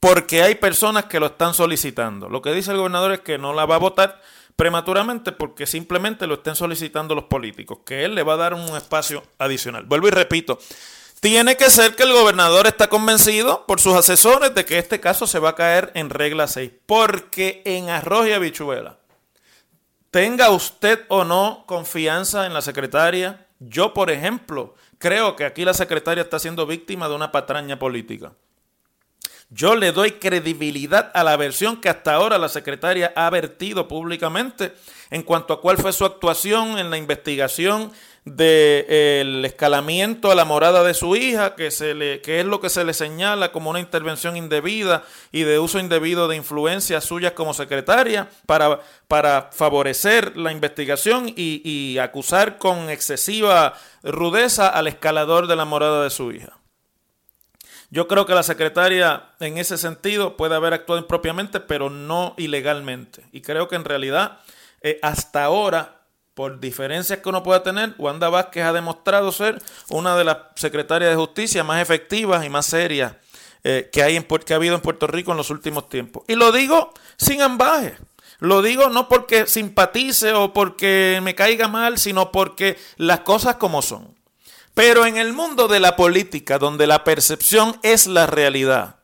Porque 0.00 0.42
hay 0.42 0.56
personas 0.56 1.04
que 1.04 1.20
lo 1.20 1.26
están 1.26 1.54
solicitando. 1.54 2.28
Lo 2.28 2.42
que 2.42 2.52
dice 2.52 2.72
el 2.72 2.78
gobernador 2.78 3.12
es 3.12 3.20
que 3.20 3.38
no 3.38 3.52
la 3.52 3.64
va 3.64 3.76
a 3.76 3.78
votar 3.78 4.20
prematuramente 4.62 5.32
porque 5.32 5.66
simplemente 5.66 6.24
lo 6.28 6.34
estén 6.34 6.54
solicitando 6.54 7.16
los 7.16 7.24
políticos, 7.24 7.80
que 7.84 8.04
él 8.04 8.14
le 8.14 8.22
va 8.22 8.34
a 8.34 8.36
dar 8.36 8.54
un 8.54 8.76
espacio 8.76 9.24
adicional. 9.36 9.86
Vuelvo 9.86 10.06
y 10.06 10.12
repito, 10.12 10.56
tiene 11.18 11.56
que 11.56 11.68
ser 11.68 11.96
que 11.96 12.04
el 12.04 12.12
gobernador 12.12 12.68
está 12.68 12.88
convencido 12.88 13.66
por 13.66 13.80
sus 13.80 13.94
asesores 13.94 14.54
de 14.54 14.64
que 14.64 14.78
este 14.78 15.00
caso 15.00 15.26
se 15.26 15.40
va 15.40 15.48
a 15.48 15.54
caer 15.56 15.90
en 15.94 16.10
regla 16.10 16.46
6. 16.46 16.70
Porque 16.86 17.62
en 17.64 17.90
arroz 17.90 18.28
y 18.28 18.34
habichuela, 18.34 19.00
tenga 20.12 20.50
usted 20.50 21.06
o 21.08 21.24
no 21.24 21.64
confianza 21.66 22.46
en 22.46 22.54
la 22.54 22.62
secretaria, 22.62 23.48
yo 23.58 23.92
por 23.92 24.12
ejemplo 24.12 24.76
creo 24.98 25.34
que 25.34 25.44
aquí 25.44 25.64
la 25.64 25.74
secretaria 25.74 26.22
está 26.22 26.38
siendo 26.38 26.66
víctima 26.66 27.08
de 27.08 27.16
una 27.16 27.32
patraña 27.32 27.80
política. 27.80 28.32
Yo 29.54 29.76
le 29.76 29.92
doy 29.92 30.12
credibilidad 30.12 31.10
a 31.12 31.22
la 31.22 31.36
versión 31.36 31.78
que 31.78 31.90
hasta 31.90 32.14
ahora 32.14 32.38
la 32.38 32.48
secretaria 32.48 33.12
ha 33.14 33.28
vertido 33.28 33.86
públicamente 33.86 34.72
en 35.10 35.22
cuanto 35.22 35.52
a 35.52 35.60
cuál 35.60 35.76
fue 35.76 35.92
su 35.92 36.06
actuación 36.06 36.78
en 36.78 36.88
la 36.88 36.96
investigación 36.96 37.92
del 38.24 39.44
escalamiento 39.44 40.30
a 40.30 40.34
la 40.34 40.46
morada 40.46 40.82
de 40.84 40.94
su 40.94 41.16
hija, 41.16 41.54
que, 41.54 41.70
se 41.70 41.92
le, 41.92 42.22
que 42.22 42.40
es 42.40 42.46
lo 42.46 42.62
que 42.62 42.70
se 42.70 42.82
le 42.82 42.94
señala 42.94 43.52
como 43.52 43.68
una 43.68 43.80
intervención 43.80 44.38
indebida 44.38 45.04
y 45.32 45.42
de 45.42 45.58
uso 45.58 45.78
indebido 45.78 46.28
de 46.28 46.36
influencias 46.36 47.04
suyas 47.04 47.32
como 47.32 47.52
secretaria 47.52 48.30
para, 48.46 48.80
para 49.06 49.50
favorecer 49.52 50.34
la 50.34 50.52
investigación 50.52 51.28
y, 51.28 51.60
y 51.62 51.98
acusar 51.98 52.56
con 52.56 52.88
excesiva 52.88 53.74
rudeza 54.02 54.68
al 54.68 54.88
escalador 54.88 55.46
de 55.46 55.56
la 55.56 55.66
morada 55.66 56.04
de 56.04 56.10
su 56.10 56.32
hija. 56.32 56.61
Yo 57.92 58.08
creo 58.08 58.24
que 58.24 58.34
la 58.34 58.42
secretaria 58.42 59.32
en 59.38 59.58
ese 59.58 59.76
sentido 59.76 60.38
puede 60.38 60.54
haber 60.54 60.72
actuado 60.72 60.98
impropiamente, 60.98 61.60
pero 61.60 61.90
no 61.90 62.32
ilegalmente. 62.38 63.22
Y 63.32 63.42
creo 63.42 63.68
que 63.68 63.76
en 63.76 63.84
realidad 63.84 64.38
eh, 64.80 64.98
hasta 65.02 65.44
ahora 65.44 66.00
por 66.32 66.58
diferencias 66.58 67.18
que 67.18 67.28
uno 67.28 67.42
pueda 67.42 67.62
tener, 67.62 67.94
Wanda 67.98 68.30
Vázquez 68.30 68.64
ha 68.64 68.72
demostrado 68.72 69.30
ser 69.30 69.60
una 69.90 70.16
de 70.16 70.24
las 70.24 70.38
secretarias 70.54 71.10
de 71.10 71.16
justicia 71.16 71.64
más 71.64 71.82
efectivas 71.82 72.46
y 72.46 72.48
más 72.48 72.64
serias 72.64 73.16
eh, 73.62 73.90
que, 73.92 74.02
hay 74.02 74.16
en, 74.16 74.24
que 74.24 74.54
ha 74.54 74.56
habido 74.56 74.74
en 74.74 74.80
Puerto 74.80 75.06
Rico 75.06 75.32
en 75.32 75.36
los 75.36 75.50
últimos 75.50 75.90
tiempos. 75.90 76.22
Y 76.28 76.34
lo 76.34 76.50
digo 76.50 76.94
sin 77.18 77.42
ambaje. 77.42 77.98
Lo 78.38 78.62
digo 78.62 78.88
no 78.88 79.06
porque 79.06 79.46
simpatice 79.46 80.32
o 80.32 80.54
porque 80.54 81.20
me 81.22 81.34
caiga 81.34 81.68
mal, 81.68 81.98
sino 81.98 82.32
porque 82.32 82.78
las 82.96 83.20
cosas 83.20 83.56
como 83.56 83.82
son. 83.82 84.16
Pero 84.74 85.06
en 85.06 85.16
el 85.16 85.32
mundo 85.32 85.68
de 85.68 85.80
la 85.80 85.96
política, 85.96 86.58
donde 86.58 86.86
la 86.86 87.04
percepción 87.04 87.78
es 87.82 88.06
la 88.06 88.26
realidad, 88.26 88.96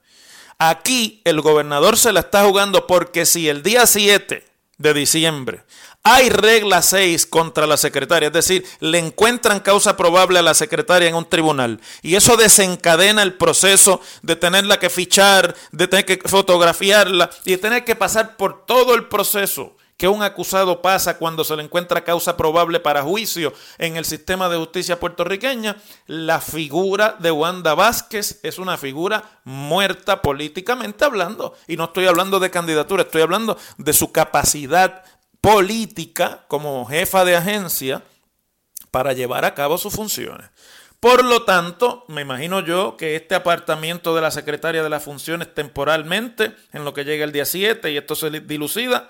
aquí 0.59 1.21
el 1.25 1.41
gobernador 1.41 1.99
se 1.99 2.13
la 2.13 2.21
está 2.21 2.45
jugando 2.45 2.87
porque 2.87 3.27
si 3.27 3.49
el 3.49 3.63
día 3.63 3.87
7 3.87 4.45
de 4.79 4.95
diciembre 4.95 5.65
hay 6.03 6.31
regla 6.31 6.81
6 6.81 7.27
contra 7.27 7.67
la 7.67 7.77
secretaria, 7.77 8.29
es 8.29 8.33
decir, 8.33 8.65
le 8.81 8.99
encuentran 8.99 9.61
causa 9.61 9.97
probable 9.97 10.39
a 10.39 10.43
la 10.43 10.55
secretaria 10.55 11.09
en 11.09 11.15
un 11.15 11.29
tribunal 11.29 11.81
y 12.01 12.15
eso 12.15 12.37
desencadena 12.37 13.23
el 13.23 13.35
proceso 13.35 14.01
de 14.23 14.37
tenerla 14.37 14.79
que 14.79 14.89
fichar, 14.89 15.55
de 15.73 15.87
tener 15.87 16.07
que 16.07 16.19
fotografiarla 16.25 17.29
y 17.45 17.51
de 17.53 17.59
tener 17.59 17.85
que 17.85 17.95
pasar 17.95 18.37
por 18.37 18.65
todo 18.65 18.95
el 18.95 19.09
proceso 19.09 19.77
que 19.99 20.07
un 20.07 20.23
acusado 20.23 20.81
pasa 20.81 21.19
cuando 21.19 21.43
se 21.43 21.57
le 21.57 21.65
encuentra 21.65 22.05
causa 22.05 22.37
probable 22.37 22.79
para 22.79 23.03
juicio 23.03 23.53
en 23.79 23.97
el 23.97 24.05
sistema 24.05 24.49
de 24.49 24.57
justicia 24.57 25.01
puertorriqueña, 25.01 25.77
la 26.07 26.41
figura 26.41 27.17
de 27.19 27.33
Wanda 27.33 27.75
Vázquez 27.75 28.39
es 28.45 28.59
una 28.59 28.79
figura 28.79 29.41
muerta 29.43 30.23
políticamente 30.23 31.05
hablando. 31.05 31.55
Y 31.67 31.77
no 31.77 31.87
estoy 31.87 32.07
hablando 32.07 32.39
de 32.39 32.49
candidatura, 32.49 33.03
estoy 33.03 33.23
hablando 33.23 33.59
de 33.77 33.93
su 33.93 34.13
capacidad 34.13 35.03
política 35.41 36.45
como 36.47 36.87
jefa 36.87 37.25
de 37.25 37.35
agencia 37.35 38.05
para 38.93 39.15
llevar 39.15 39.45
a 39.45 39.55
cabo 39.55 39.79
sus 39.79 39.95
funciones. 39.95 40.49
Por 41.01 41.25
lo 41.25 41.45
tanto, 41.45 42.05
me 42.07 42.23
imagino 42.23 42.61
yo 42.61 42.97
que 42.97 43.17
este 43.17 43.35
apartamiento 43.35 44.15
de 44.15 44.23
la 44.23 44.31
secretaria 44.31 44.83
de 44.85 44.91
las 44.91 45.03
funciones 45.03 45.53
temporalmente, 45.53 46.55
en 46.73 46.85
lo 46.85 46.95
que 46.95 47.05
llega 47.05 47.25
el 47.25 47.33
día 47.33 47.45
7 47.45 47.91
y 47.91 47.97
esto 47.97 48.15
se 48.15 48.31
dilucida, 48.31 49.09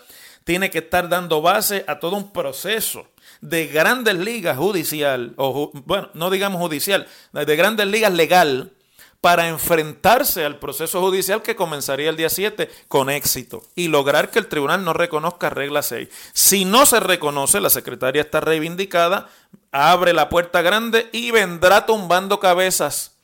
tiene 0.49 0.71
que 0.71 0.79
estar 0.79 1.11
dando 1.11 1.43
base 1.43 1.85
a 1.87 1.99
todo 1.99 2.17
un 2.17 2.33
proceso 2.33 3.07
de 3.43 3.67
grandes 3.67 4.15
ligas 4.15 4.57
judicial, 4.57 5.35
o 5.37 5.71
bueno, 5.85 6.09
no 6.15 6.31
digamos 6.31 6.59
judicial, 6.59 7.07
de 7.35 7.55
grandes 7.55 7.87
ligas 7.87 8.15
legal, 8.15 8.73
para 9.21 9.49
enfrentarse 9.49 10.47
al 10.47 10.59
proceso 10.59 11.03
judicial 11.03 11.43
que 11.43 11.55
comenzaría 11.55 12.09
el 12.09 12.17
día 12.17 12.31
7 12.31 12.71
con 12.89 13.11
éxito 13.11 13.63
y 13.75 13.89
lograr 13.89 14.31
que 14.31 14.39
el 14.39 14.47
tribunal 14.47 14.83
no 14.87 14.95
reconozca 14.95 15.51
regla 15.51 15.83
6. 15.83 16.09
Si 16.33 16.65
no 16.65 16.87
se 16.87 17.01
reconoce, 17.01 17.61
la 17.61 17.69
secretaria 17.69 18.23
está 18.23 18.41
reivindicada, 18.41 19.29
abre 19.71 20.15
la 20.15 20.31
puerta 20.31 20.63
grande 20.63 21.11
y 21.13 21.31
vendrá 21.31 21.85
tumbando 21.85 22.41
cabezas 22.41 23.19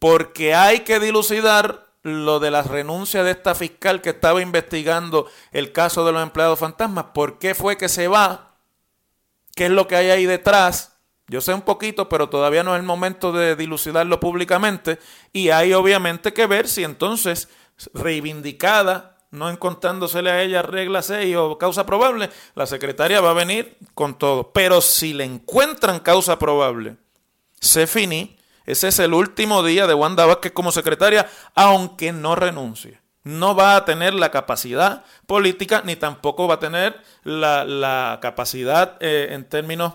porque 0.00 0.56
hay 0.56 0.80
que 0.80 0.98
dilucidar 0.98 1.89
lo 2.02 2.40
de 2.40 2.50
la 2.50 2.62
renuncia 2.62 3.22
de 3.22 3.32
esta 3.32 3.54
fiscal 3.54 4.00
que 4.00 4.10
estaba 4.10 4.40
investigando 4.40 5.28
el 5.52 5.72
caso 5.72 6.04
de 6.04 6.12
los 6.12 6.22
empleados 6.22 6.58
fantasmas. 6.58 7.06
¿Por 7.14 7.38
qué 7.38 7.54
fue 7.54 7.76
que 7.76 7.88
se 7.88 8.08
va? 8.08 8.56
¿Qué 9.54 9.66
es 9.66 9.70
lo 9.70 9.86
que 9.86 9.96
hay 9.96 10.10
ahí 10.10 10.26
detrás? 10.26 10.98
Yo 11.28 11.40
sé 11.40 11.54
un 11.54 11.62
poquito, 11.62 12.08
pero 12.08 12.28
todavía 12.28 12.64
no 12.64 12.74
es 12.74 12.80
el 12.80 12.86
momento 12.86 13.32
de 13.32 13.54
dilucidarlo 13.54 14.18
públicamente. 14.18 14.98
Y 15.32 15.50
hay 15.50 15.72
obviamente 15.74 16.32
que 16.32 16.46
ver 16.46 16.66
si 16.66 16.82
entonces, 16.82 17.48
reivindicada, 17.94 19.18
no 19.30 19.48
encontrándosele 19.48 20.30
a 20.30 20.42
ella 20.42 20.62
regla 20.62 21.02
6 21.02 21.36
o 21.36 21.58
causa 21.58 21.86
probable, 21.86 22.30
la 22.54 22.66
secretaria 22.66 23.20
va 23.20 23.30
a 23.30 23.34
venir 23.34 23.76
con 23.94 24.18
todo. 24.18 24.52
Pero 24.52 24.80
si 24.80 25.12
le 25.12 25.24
encuentran 25.24 26.00
causa 26.00 26.38
probable, 26.38 26.96
se 27.60 27.86
finí 27.86 28.39
ese 28.70 28.88
es 28.88 28.98
el 28.98 29.14
último 29.14 29.62
día 29.62 29.86
de 29.86 29.94
Wanda 29.94 30.26
Vázquez 30.26 30.52
como 30.52 30.72
secretaria, 30.72 31.28
aunque 31.54 32.12
no 32.12 32.36
renuncie. 32.36 33.00
No 33.22 33.54
va 33.54 33.76
a 33.76 33.84
tener 33.84 34.14
la 34.14 34.30
capacidad 34.30 35.04
política 35.26 35.82
ni 35.84 35.96
tampoco 35.96 36.48
va 36.48 36.54
a 36.54 36.60
tener 36.60 37.00
la, 37.22 38.18
capacidad 38.22 38.96
eh, 39.00 39.28
en 39.30 39.44
términos 39.44 39.94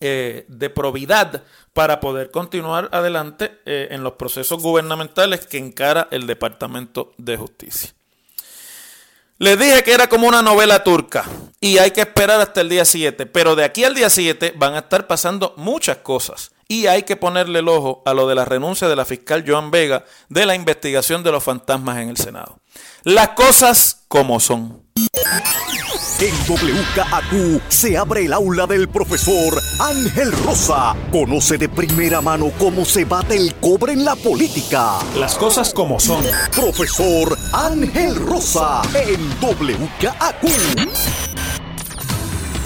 eh, 0.00 0.44
de 0.48 0.70
probidad 0.70 1.42
para 1.72 2.00
poder 2.00 2.30
continuar 2.30 2.88
adelante 2.92 3.60
eh, 3.64 3.88
en 3.90 4.02
los 4.02 4.12
procesos 4.12 4.62
gubernamentales 4.62 5.46
que 5.46 5.58
encara 5.58 6.08
el 6.10 6.26
Departamento 6.26 7.12
de 7.16 7.36
Justicia. 7.36 7.90
Les 9.38 9.58
dije 9.58 9.82
que 9.82 9.92
era 9.92 10.06
como 10.08 10.28
una 10.28 10.40
novela 10.40 10.82
turca 10.84 11.24
y 11.60 11.78
hay 11.78 11.90
que 11.90 12.00
esperar 12.00 12.40
hasta 12.40 12.62
el 12.62 12.68
día 12.68 12.84
7, 12.84 13.26
pero 13.26 13.56
de 13.56 13.64
aquí 13.64 13.84
al 13.84 13.94
día 13.94 14.08
7 14.08 14.54
van 14.56 14.74
a 14.74 14.78
estar 14.78 15.06
pasando 15.06 15.52
muchas 15.56 15.98
cosas. 15.98 16.52
Y 16.68 16.86
hay 16.86 17.04
que 17.04 17.16
ponerle 17.16 17.60
el 17.60 17.68
ojo 17.68 18.02
a 18.04 18.14
lo 18.14 18.26
de 18.26 18.34
la 18.34 18.44
renuncia 18.44 18.88
de 18.88 18.96
la 18.96 19.04
fiscal 19.04 19.44
Joan 19.46 19.70
Vega 19.70 20.04
de 20.28 20.46
la 20.46 20.54
investigación 20.54 21.22
de 21.22 21.32
los 21.32 21.44
fantasmas 21.44 21.98
en 21.98 22.08
el 22.08 22.16
Senado. 22.16 22.58
Las 23.04 23.28
cosas 23.30 24.04
como 24.08 24.40
son. 24.40 24.82
En 26.18 26.34
WKAQ 26.48 27.60
se 27.68 27.98
abre 27.98 28.24
el 28.24 28.32
aula 28.32 28.66
del 28.66 28.88
profesor 28.88 29.60
Ángel 29.78 30.32
Rosa. 30.32 30.96
Conoce 31.12 31.58
de 31.58 31.68
primera 31.68 32.22
mano 32.22 32.50
cómo 32.58 32.86
se 32.86 33.04
bate 33.04 33.36
el 33.36 33.54
cobre 33.56 33.92
en 33.92 34.04
la 34.04 34.16
política. 34.16 34.98
Las 35.16 35.34
cosas 35.36 35.74
como 35.74 36.00
son. 36.00 36.24
Profesor 36.52 37.36
Ángel 37.52 38.16
Rosa 38.16 38.80
en 38.94 39.28
WKAQ. 39.42 41.25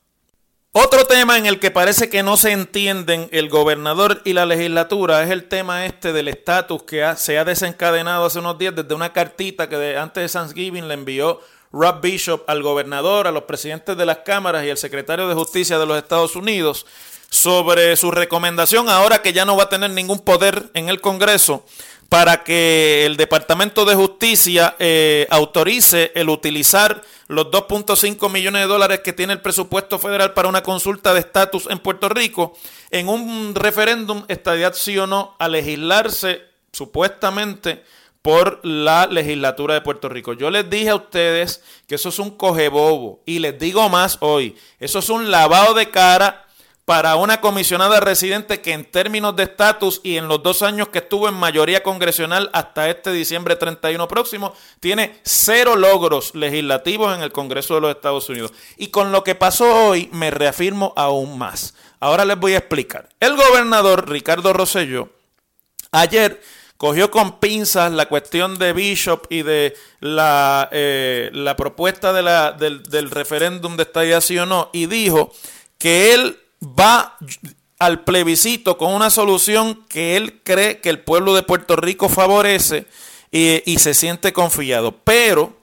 Otro 0.76 1.06
tema 1.06 1.38
en 1.38 1.46
el 1.46 1.60
que 1.60 1.70
parece 1.70 2.10
que 2.10 2.24
no 2.24 2.36
se 2.36 2.52
entienden 2.52 3.30
el 3.32 3.48
gobernador 3.48 4.24
y 4.26 4.34
la 4.34 4.48
legislatura 4.48 5.22
es 5.22 5.30
el 5.30 5.48
tema 5.48 5.86
este 5.86 6.14
del 6.14 6.28
estatus 6.28 6.82
que 6.82 7.14
se 7.16 7.38
ha 7.38 7.46
desencadenado 7.46 8.26
hace 8.26 8.40
unos 8.40 8.58
días 8.58 8.76
desde 8.76 8.96
una 8.96 9.14
cartita 9.14 9.70
que 9.70 9.96
antes 9.96 10.24
de 10.24 10.40
Thanksgiving 10.40 10.88
le 10.88 10.96
envió 10.96 11.42
Rob 11.72 12.02
Bishop 12.02 12.44
al 12.48 12.64
gobernador, 12.64 13.28
a 13.28 13.32
los 13.32 13.44
presidentes 13.44 13.96
de 13.96 14.06
las 14.08 14.20
cámaras 14.26 14.66
y 14.66 14.72
al 14.72 14.78
secretario 14.78 15.28
de 15.28 15.36
Justicia 15.36 15.78
de 15.78 15.86
los 15.86 15.96
Estados 15.96 16.36
Unidos 16.36 16.88
sobre 17.34 17.96
su 17.96 18.12
recomendación 18.12 18.90
ahora 18.90 19.24
que 19.24 19.34
ya 19.34 19.44
no 19.44 19.58
va 19.58 19.64
a 19.64 19.70
tener 19.70 19.90
ningún 19.90 20.20
poder 20.20 20.70
en 20.76 20.88
el 20.88 21.02
Congreso 21.02 21.66
para 22.08 22.44
que 22.44 23.08
el 23.08 23.18
Departamento 23.18 23.86
de 23.86 23.96
Justicia 23.96 24.76
eh, 24.78 25.26
autorice 25.32 26.12
el 26.14 26.30
utilizar 26.30 27.02
los 27.28 27.48
2.5 27.48 28.30
millones 28.30 28.62
de 28.62 28.68
dólares 28.68 29.00
que 29.00 29.14
tiene 29.14 29.34
el 29.34 29.42
presupuesto 29.42 29.98
federal 29.98 30.34
para 30.34 30.48
una 30.48 30.62
consulta 30.62 31.12
de 31.16 31.22
estatus 31.22 31.68
en 31.72 31.80
Puerto 31.80 32.08
Rico 32.08 32.54
en 32.92 33.10
un 33.10 33.56
referéndum, 33.56 34.26
estadía 34.28 34.72
sí 34.72 34.96
o 35.00 35.08
no, 35.08 35.36
a 35.40 35.48
legislarse 35.48 36.44
supuestamente 36.72 37.84
por 38.22 38.64
la 38.64 39.08
legislatura 39.08 39.74
de 39.74 39.82
Puerto 39.82 40.08
Rico. 40.08 40.34
Yo 40.34 40.52
les 40.52 40.70
dije 40.70 40.90
a 40.90 40.96
ustedes 40.96 41.64
que 41.88 41.96
eso 41.96 42.10
es 42.10 42.20
un 42.20 42.30
cogebobo 42.38 43.24
y 43.26 43.40
les 43.40 43.58
digo 43.58 43.90
más 43.90 44.20
hoy, 44.22 44.56
eso 44.80 45.00
es 45.00 45.10
un 45.10 45.32
lavado 45.32 45.74
de 45.74 45.90
cara 45.90 46.46
para 46.86 47.16
una 47.16 47.40
comisionada 47.40 48.02
residente 48.02 48.62
que 48.62 48.74
en 48.74 48.84
términos 48.84 49.36
de 49.36 49.44
estatus 49.44 50.02
y 50.04 50.18
en 50.18 50.28
los 50.28 50.44
dos 50.44 50.62
años 50.62 50.90
que 50.90 51.00
estuvo 51.00 51.30
en 51.30 51.34
mayoría 51.34 51.82
congresional 51.82 52.50
hasta 52.52 52.90
este 52.90 53.12
diciembre 53.14 53.56
31 53.56 54.06
próximo, 54.08 54.54
tiene 54.82 55.20
cero 55.24 55.78
logros 55.78 56.36
legislativos 56.36 57.16
en 57.16 57.24
el 57.24 57.32
Congreso 57.32 57.76
de 57.76 57.82
los 57.82 57.96
Estados 57.96 58.28
Unidos. 58.28 58.52
Y 58.76 58.88
con 58.88 59.14
lo 59.14 59.24
que 59.24 59.36
pasó 59.36 59.88
hoy 59.88 60.10
me 60.12 60.30
reafirmo 60.30 60.94
aún 60.98 61.38
más. 61.38 61.74
Ahora 62.02 62.26
les 62.26 62.38
voy 62.38 62.54
a 62.54 62.58
explicar. 62.58 63.08
El 63.22 63.38
gobernador 63.38 64.10
Ricardo 64.10 64.52
Rosselló 64.52 65.10
ayer 65.92 66.42
cogió 66.76 67.10
con 67.12 67.40
pinzas 67.40 67.94
la 67.94 68.08
cuestión 68.08 68.60
de 68.60 68.74
Bishop 68.74 69.28
y 69.30 69.44
de 69.44 69.74
la, 70.02 70.68
eh, 70.74 71.30
la 71.32 71.56
propuesta 71.56 72.12
del, 72.12 72.84
del 72.84 73.10
referéndum 73.10 73.78
de 73.78 73.84
estadía 73.84 74.20
sí 74.20 74.38
o 74.38 74.46
no 74.46 74.70
y 74.74 74.88
dijo 74.88 75.32
que 75.78 76.14
él 76.14 76.43
va 76.64 77.18
al 77.80 78.04
plebiscito 78.04 78.78
con 78.78 78.94
una 78.94 79.10
solución 79.10 79.84
que 79.90 80.16
él 80.16 80.42
cree 80.44 80.80
que 80.80 80.90
el 80.90 81.00
pueblo 81.00 81.34
de 81.34 81.44
Puerto 81.44 81.76
Rico 81.76 82.10
favorece 82.10 82.88
y, 83.32 83.78
se 83.80 83.94
siente 83.94 84.32
confiado, 84.32 84.96
pero 85.04 85.58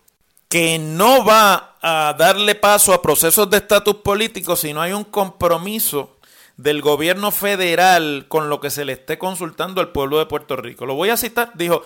que 0.49 0.79
no 0.79 1.25
va 1.25 1.77
a 1.81 2.15
darle 2.19 2.57
paso 2.57 2.93
a 2.93 3.01
procesos 3.01 3.49
de 3.49 3.59
estatus 3.59 3.97
político 3.97 4.57
si 4.57 4.73
no 4.73 4.83
hay 4.83 4.93
un 4.93 5.05
compromiso 5.05 6.19
del 6.57 6.83
gobierno 6.83 7.31
federal 7.31 8.27
con 8.29 8.51
lo 8.51 8.61
que 8.61 8.71
se 8.71 8.85
le 8.85 8.93
esté 8.93 9.17
consultando 9.19 9.81
al 9.81 9.93
pueblo 9.93 10.19
de 10.19 10.27
Puerto 10.27 10.57
Rico. 10.57 10.85
Lo 10.85 10.95
voy 10.95 11.09
a 11.11 11.17
citar, 11.17 11.53
dijo, 11.55 11.85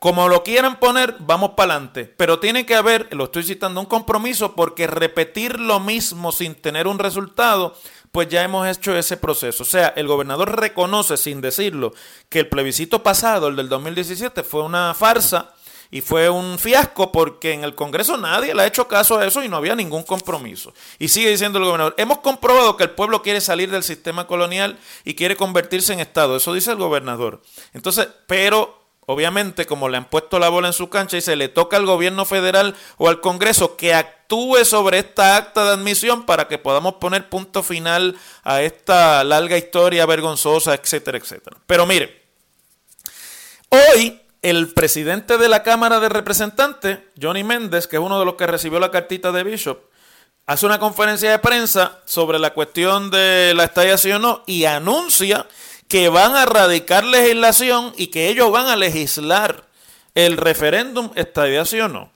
como 0.00 0.28
lo 0.28 0.42
quieran 0.42 0.80
poner, 0.80 1.16
vamos 1.20 1.50
para 1.56 1.74
adelante, 1.74 2.12
pero 2.16 2.38
tiene 2.38 2.66
que 2.66 2.74
haber, 2.74 3.14
lo 3.14 3.24
estoy 3.24 3.44
citando, 3.44 3.80
un 3.80 3.86
compromiso 3.86 4.54
porque 4.54 4.86
repetir 4.86 5.60
lo 5.60 5.78
mismo 5.78 6.32
sin 6.32 6.54
tener 6.54 6.86
un 6.86 6.98
resultado 6.98 7.74
pues 8.12 8.28
ya 8.28 8.42
hemos 8.42 8.66
hecho 8.66 8.96
ese 8.96 9.16
proceso. 9.16 9.62
O 9.62 9.66
sea, 9.66 9.88
el 9.96 10.06
gobernador 10.06 10.58
reconoce 10.58 11.16
sin 11.16 11.40
decirlo 11.40 11.92
que 12.28 12.40
el 12.40 12.48
plebiscito 12.48 13.02
pasado, 13.02 13.48
el 13.48 13.56
del 13.56 13.68
2017, 13.68 14.42
fue 14.42 14.62
una 14.62 14.94
farsa 14.94 15.54
y 15.92 16.00
fue 16.00 16.30
un 16.30 16.58
fiasco 16.58 17.10
porque 17.10 17.52
en 17.52 17.64
el 17.64 17.74
Congreso 17.74 18.16
nadie 18.16 18.54
le 18.54 18.62
ha 18.62 18.66
hecho 18.66 18.86
caso 18.86 19.18
a 19.18 19.26
eso 19.26 19.42
y 19.42 19.48
no 19.48 19.56
había 19.56 19.74
ningún 19.74 20.04
compromiso. 20.04 20.72
Y 20.98 21.08
sigue 21.08 21.30
diciendo 21.30 21.58
el 21.58 21.64
gobernador, 21.64 21.94
hemos 21.98 22.18
comprobado 22.18 22.76
que 22.76 22.84
el 22.84 22.90
pueblo 22.90 23.22
quiere 23.22 23.40
salir 23.40 23.70
del 23.70 23.82
sistema 23.82 24.26
colonial 24.26 24.78
y 25.04 25.14
quiere 25.14 25.36
convertirse 25.36 25.92
en 25.92 26.00
Estado. 26.00 26.36
Eso 26.36 26.54
dice 26.54 26.70
el 26.70 26.78
gobernador. 26.78 27.42
Entonces, 27.74 28.08
pero 28.26 28.79
obviamente 29.10 29.66
como 29.66 29.88
le 29.88 29.96
han 29.96 30.04
puesto 30.04 30.38
la 30.38 30.48
bola 30.48 30.68
en 30.68 30.72
su 30.72 30.88
cancha 30.88 31.16
y 31.16 31.20
se 31.20 31.34
le 31.34 31.48
toca 31.48 31.76
al 31.76 31.84
gobierno 31.84 32.24
federal 32.24 32.76
o 32.96 33.08
al 33.08 33.20
Congreso 33.20 33.76
que 33.76 33.92
actúe 33.92 34.64
sobre 34.64 35.00
esta 35.00 35.36
acta 35.36 35.64
de 35.64 35.70
admisión 35.70 36.24
para 36.26 36.46
que 36.46 36.58
podamos 36.58 36.94
poner 36.94 37.28
punto 37.28 37.64
final 37.64 38.16
a 38.44 38.62
esta 38.62 39.24
larga 39.24 39.56
historia 39.56 40.06
vergonzosa, 40.06 40.74
etcétera, 40.74 41.18
etcétera. 41.18 41.56
Pero 41.66 41.86
mire, 41.86 42.22
hoy 43.68 44.20
el 44.42 44.72
presidente 44.72 45.38
de 45.38 45.48
la 45.48 45.64
Cámara 45.64 45.98
de 45.98 46.08
Representantes, 46.08 47.00
Johnny 47.20 47.42
Méndez, 47.42 47.88
que 47.88 47.96
es 47.96 48.02
uno 48.02 48.18
de 48.20 48.24
los 48.24 48.36
que 48.36 48.46
recibió 48.46 48.78
la 48.78 48.92
cartita 48.92 49.32
de 49.32 49.42
Bishop, 49.42 49.80
hace 50.46 50.66
una 50.66 50.78
conferencia 50.78 51.32
de 51.32 51.40
prensa 51.40 51.98
sobre 52.04 52.38
la 52.38 52.54
cuestión 52.54 53.10
de 53.10 53.54
la 53.56 53.64
estadía 53.64 53.96
o 54.14 54.18
no 54.20 54.44
y 54.46 54.66
anuncia 54.66 55.48
que 55.90 56.08
van 56.08 56.36
a 56.36 56.46
radicar 56.46 57.04
legislación 57.04 57.92
y 57.96 58.06
que 58.06 58.28
ellos 58.28 58.52
van 58.52 58.68
a 58.68 58.76
legislar 58.76 59.68
el 60.14 60.36
referéndum, 60.36 61.10
estadía 61.16 61.64
o 61.64 61.88
no. 61.88 62.12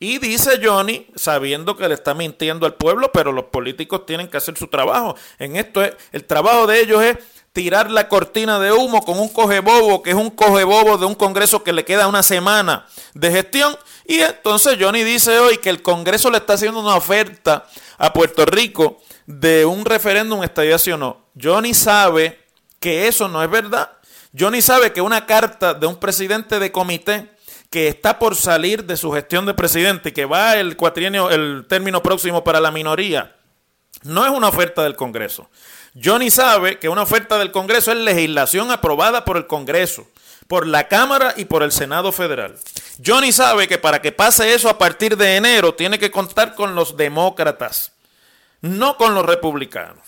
Y 0.00 0.16
dice 0.16 0.58
Johnny, 0.62 1.06
sabiendo 1.14 1.76
que 1.76 1.86
le 1.88 1.94
está 1.94 2.14
mintiendo 2.14 2.64
al 2.64 2.74
pueblo, 2.74 3.12
pero 3.12 3.30
los 3.32 3.44
políticos 3.44 4.06
tienen 4.06 4.28
que 4.28 4.38
hacer 4.38 4.56
su 4.56 4.68
trabajo. 4.68 5.14
En 5.38 5.56
esto 5.56 5.84
es, 5.84 5.92
el 6.12 6.24
trabajo 6.24 6.66
de 6.66 6.80
ellos 6.80 7.02
es 7.02 7.18
tirar 7.52 7.90
la 7.90 8.08
cortina 8.08 8.58
de 8.58 8.72
humo 8.72 9.02
con 9.02 9.18
un 9.18 9.28
coge 9.28 9.60
bobo, 9.60 10.02
que 10.02 10.10
es 10.10 10.16
un 10.16 10.30
coge 10.30 10.64
bobo 10.64 10.96
de 10.96 11.04
un 11.04 11.14
Congreso 11.14 11.62
que 11.62 11.74
le 11.74 11.84
queda 11.84 12.08
una 12.08 12.22
semana 12.22 12.86
de 13.12 13.30
gestión. 13.30 13.76
Y 14.06 14.20
entonces 14.20 14.78
Johnny 14.80 15.04
dice 15.04 15.38
hoy 15.38 15.58
que 15.58 15.68
el 15.68 15.82
Congreso 15.82 16.30
le 16.30 16.38
está 16.38 16.54
haciendo 16.54 16.80
una 16.80 16.96
oferta 16.96 17.66
a 17.98 18.10
Puerto 18.14 18.46
Rico 18.46 19.02
de 19.26 19.66
un 19.66 19.84
referéndum 19.84 20.42
estadía 20.44 20.76
o 20.94 20.96
no. 20.96 21.26
Johnny 21.38 21.74
sabe 21.74 22.47
que 22.80 23.08
eso 23.08 23.28
no 23.28 23.42
es 23.42 23.50
verdad. 23.50 23.90
Johnny 24.38 24.62
sabe 24.62 24.92
que 24.92 25.00
una 25.00 25.26
carta 25.26 25.74
de 25.74 25.86
un 25.86 25.96
presidente 25.96 26.58
de 26.58 26.72
comité 26.72 27.30
que 27.70 27.88
está 27.88 28.18
por 28.18 28.36
salir 28.36 28.84
de 28.84 28.96
su 28.96 29.12
gestión 29.12 29.46
de 29.46 29.54
presidente 29.54 30.12
que 30.12 30.24
va 30.24 30.56
el 30.56 30.76
cuatrienio, 30.76 31.30
el 31.30 31.66
término 31.68 32.02
próximo 32.02 32.44
para 32.44 32.60
la 32.60 32.70
minoría, 32.70 33.36
no 34.02 34.24
es 34.24 34.30
una 34.30 34.48
oferta 34.48 34.82
del 34.82 34.96
Congreso. 34.96 35.50
Johnny 36.00 36.30
sabe 36.30 36.78
que 36.78 36.88
una 36.88 37.02
oferta 37.02 37.38
del 37.38 37.50
Congreso 37.50 37.92
es 37.92 37.98
legislación 37.98 38.70
aprobada 38.70 39.24
por 39.24 39.36
el 39.36 39.46
Congreso, 39.46 40.06
por 40.46 40.66
la 40.66 40.88
Cámara 40.88 41.34
y 41.36 41.46
por 41.46 41.62
el 41.62 41.72
Senado 41.72 42.12
Federal. 42.12 42.54
Johnny 43.04 43.32
sabe 43.32 43.68
que 43.68 43.78
para 43.78 44.00
que 44.00 44.12
pase 44.12 44.54
eso 44.54 44.68
a 44.68 44.78
partir 44.78 45.16
de 45.16 45.36
enero 45.36 45.74
tiene 45.74 45.98
que 45.98 46.10
contar 46.10 46.54
con 46.54 46.74
los 46.74 46.96
demócratas, 46.96 47.92
no 48.60 48.96
con 48.96 49.14
los 49.14 49.24
republicanos. 49.26 50.02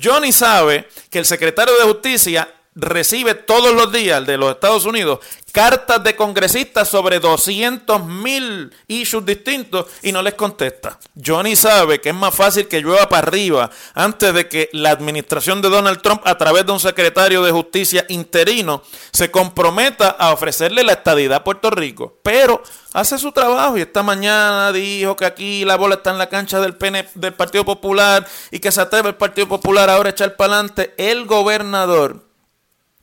Johnny 0.00 0.32
sabe 0.32 0.88
que 1.10 1.18
el 1.18 1.24
secretario 1.24 1.74
de 1.76 1.84
Justicia 1.84 2.48
recibe 2.76 3.34
todos 3.34 3.74
los 3.74 3.90
días 3.90 4.24
de 4.26 4.36
los 4.36 4.52
Estados 4.52 4.84
Unidos 4.84 5.20
cartas 5.56 6.04
de 6.04 6.14
congresistas 6.14 6.86
sobre 6.86 7.18
200 7.18 8.04
mil 8.04 8.70
issues 8.88 9.24
distintos 9.24 9.86
y 10.02 10.12
no 10.12 10.20
les 10.20 10.34
contesta. 10.34 10.98
Johnny 11.24 11.56
sabe 11.56 11.98
que 11.98 12.10
es 12.10 12.14
más 12.14 12.34
fácil 12.34 12.68
que 12.68 12.82
llueva 12.82 13.08
para 13.08 13.26
arriba 13.26 13.70
antes 13.94 14.34
de 14.34 14.50
que 14.50 14.68
la 14.74 14.90
administración 14.90 15.62
de 15.62 15.70
Donald 15.70 16.02
Trump 16.02 16.20
a 16.26 16.36
través 16.36 16.66
de 16.66 16.72
un 16.72 16.80
secretario 16.80 17.42
de 17.42 17.52
justicia 17.52 18.04
interino 18.10 18.82
se 19.12 19.30
comprometa 19.30 20.10
a 20.10 20.34
ofrecerle 20.34 20.84
la 20.84 20.92
estadidad 20.92 21.38
a 21.38 21.44
Puerto 21.44 21.70
Rico. 21.70 22.18
Pero 22.22 22.62
hace 22.92 23.16
su 23.16 23.32
trabajo 23.32 23.78
y 23.78 23.80
esta 23.80 24.02
mañana 24.02 24.72
dijo 24.72 25.16
que 25.16 25.24
aquí 25.24 25.64
la 25.64 25.76
bola 25.76 25.94
está 25.94 26.10
en 26.10 26.18
la 26.18 26.28
cancha 26.28 26.60
del, 26.60 26.76
del 27.14 27.32
Partido 27.32 27.64
Popular 27.64 28.28
y 28.50 28.58
que 28.58 28.70
se 28.70 28.82
atreve 28.82 29.08
el 29.08 29.14
Partido 29.14 29.48
Popular 29.48 29.88
ahora 29.88 30.10
a 30.10 30.12
echar 30.12 30.36
para 30.36 30.52
adelante. 30.52 30.92
El 30.98 31.24
gobernador 31.24 32.25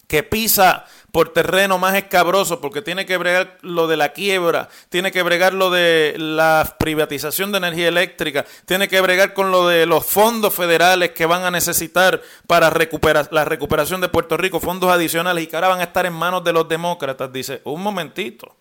que 0.08 0.24
pisa 0.24 0.86
por 1.12 1.30
terreno 1.30 1.78
más 1.78 1.96
escabroso 1.96 2.60
porque 2.60 2.82
tiene 2.82 3.06
que 3.06 3.18
bregar 3.18 3.58
lo 3.62 3.88
de 3.88 3.98
la 3.98 4.14
quiebra, 4.14 4.70
tiene 4.90 5.12
que 5.12 5.22
bregar 5.22 5.54
lo 5.54 5.70
de 5.70 6.16
la 6.18 6.76
privatización 6.80 7.52
de 7.52 7.60
energía 7.60 7.88
eléctrica, 7.88 8.46
tiene 8.66 8.88
que 8.88 9.00
bregar 9.00 9.34
con 9.34 9.52
lo 9.52 9.68
de 9.68 9.86
los 9.86 10.06
fondos 10.06 10.56
federales 10.56 11.12
que 11.12 11.28
van 11.28 11.44
a 11.44 11.52
necesitar 11.52 12.22
para 12.48 12.72
recuperar 12.72 13.30
la 13.32 13.46
recuperación 13.46 14.02
de 14.02 14.10
Puerto 14.10 14.38
Rico, 14.38 14.60
fondos 14.60 14.92
adicionales 14.92 15.44
y 15.44 15.48
que 15.48 15.56
ahora 15.56 15.68
van 15.68 15.82
a 15.82 15.84
estar 15.84 16.06
en 16.08 16.14
manos 16.14 16.44
de 16.44 16.54
los 16.54 16.68
demócratas. 16.68 17.32
Dice, 17.32 17.62
un 17.64 17.84
momentito. 17.84 18.56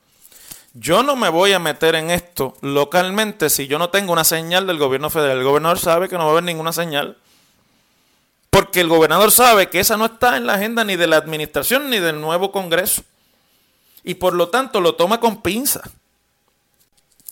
Yo 0.75 1.03
no 1.03 1.17
me 1.17 1.29
voy 1.29 1.53
a 1.53 1.59
meter 1.59 1.95
en 1.95 2.11
esto 2.11 2.55
localmente 2.61 3.51
si 3.51 3.67
yo 3.67 3.79
no 3.79 3.91
tengo 3.91 4.13
una 4.13 4.25
señal 4.25 4.67
del 4.67 4.79
gobierno 4.79 5.11
federal. 5.11 5.39
El 5.39 5.45
gobernador 5.45 5.79
sabe 5.79 6.09
que 6.09 6.17
no 6.17 6.25
va 6.25 6.31
a 6.31 6.33
haber 6.33 6.45
ninguna 6.45 6.73
señal. 6.73 7.19
Porque 8.53 8.81
el 8.83 8.89
gobernador 8.89 9.33
sabe 9.33 9.71
que 9.71 9.81
esa 9.81 9.97
no 9.97 10.05
está 10.05 10.37
en 10.37 10.47
la 10.47 10.53
agenda 10.53 10.85
ni 10.85 10.97
de 10.97 11.07
la 11.07 11.17
administración 11.17 11.89
ni 11.89 11.99
del 12.01 12.21
nuevo 12.21 12.53
Congreso. 12.53 13.03
Y 14.05 14.13
por 14.13 14.35
lo 14.35 14.51
tanto 14.51 14.83
lo 14.83 14.95
toma 14.95 15.21
con 15.21 15.41
pinza. 15.41 15.81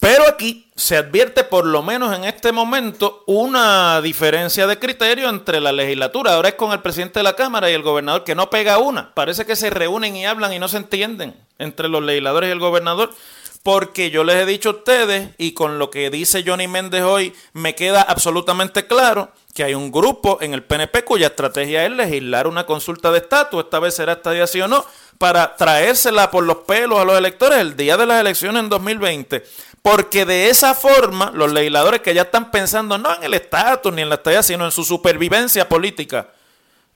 Pero 0.01 0.27
aquí 0.27 0.71
se 0.77 0.97
advierte, 0.97 1.45
por 1.45 1.67
lo 1.67 1.83
menos 1.83 2.17
en 2.17 2.25
este 2.25 2.53
momento, 2.53 3.23
una 3.27 4.01
diferencia 4.01 4.67
de 4.67 4.79
criterio 4.79 5.29
entre 5.29 5.61
la 5.61 5.73
legislatura. 5.73 6.33
Ahora 6.33 6.49
es 6.49 6.55
con 6.55 6.73
el 6.73 6.81
presidente 6.81 7.19
de 7.19 7.25
la 7.25 7.37
Cámara 7.37 7.71
y 7.71 7.75
el 7.75 7.83
gobernador 7.83 8.25
que 8.25 8.35
no 8.35 8.49
pega 8.49 8.79
una. 8.79 9.13
Parece 9.13 9.45
que 9.45 9.57
se 9.57 9.69
reúnen 9.69 10.17
y 10.17 10.25
hablan 10.25 10.55
y 10.55 10.59
no 10.59 10.69
se 10.69 10.79
entienden 10.79 11.35
entre 11.59 11.89
los 11.89 12.03
legisladores 12.03 12.49
y 12.49 12.53
el 12.53 12.61
gobernador. 12.61 13.15
Porque 13.63 14.11
yo 14.11 14.25
les 14.25 14.37
he 14.37 14.47
dicho 14.47 14.71
a 14.71 14.73
ustedes, 14.73 15.31
y 15.37 15.53
con 15.53 15.79
lo 15.79 15.91
que 15.91 16.09
dice 16.09 16.43
Johnny 16.47 16.67
Méndez 16.67 17.03
hoy, 17.03 17.35
me 17.53 17.75
queda 17.75 18.01
absolutamente 18.01 18.87
claro 18.87 19.33
que 19.55 19.65
hay 19.65 19.75
un 19.75 19.93
grupo 19.93 20.39
en 20.41 20.55
el 20.55 20.63
PNP 20.63 21.05
cuya 21.05 21.27
estrategia 21.27 21.85
es 21.85 21.91
legislar 21.91 22.47
una 22.47 22.65
consulta 22.65 23.11
de 23.11 23.19
estatus, 23.19 23.65
esta 23.65 23.79
vez 23.79 23.95
será 23.95 24.13
esta 24.13 24.47
sí 24.47 24.63
o 24.63 24.69
no, 24.69 24.87
para 25.19 25.57
traérsela 25.57 26.31
por 26.31 26.45
los 26.45 26.59
pelos 26.59 26.99
a 26.99 27.05
los 27.05 27.19
electores 27.19 27.59
el 27.59 27.77
día 27.77 27.99
de 27.99 28.07
las 28.07 28.21
elecciones 28.21 28.63
en 28.63 28.71
2020. 28.71 29.45
Porque 29.83 30.25
de 30.25 30.49
esa 30.49 30.75
forma, 30.75 31.31
los 31.35 31.53
legisladores 31.53 32.01
que 32.01 32.15
ya 32.15 32.23
están 32.23 32.51
pensando 32.51 32.97
no 32.97 33.15
en 33.15 33.25
el 33.25 33.35
estatus 33.35 33.93
ni 33.93 34.03
en 34.03 34.09
la 34.09 34.15
estadía, 34.15 34.43
sino 34.43 34.65
en 34.65 34.71
su 34.71 34.85
supervivencia 34.85 35.69
política 35.69 36.29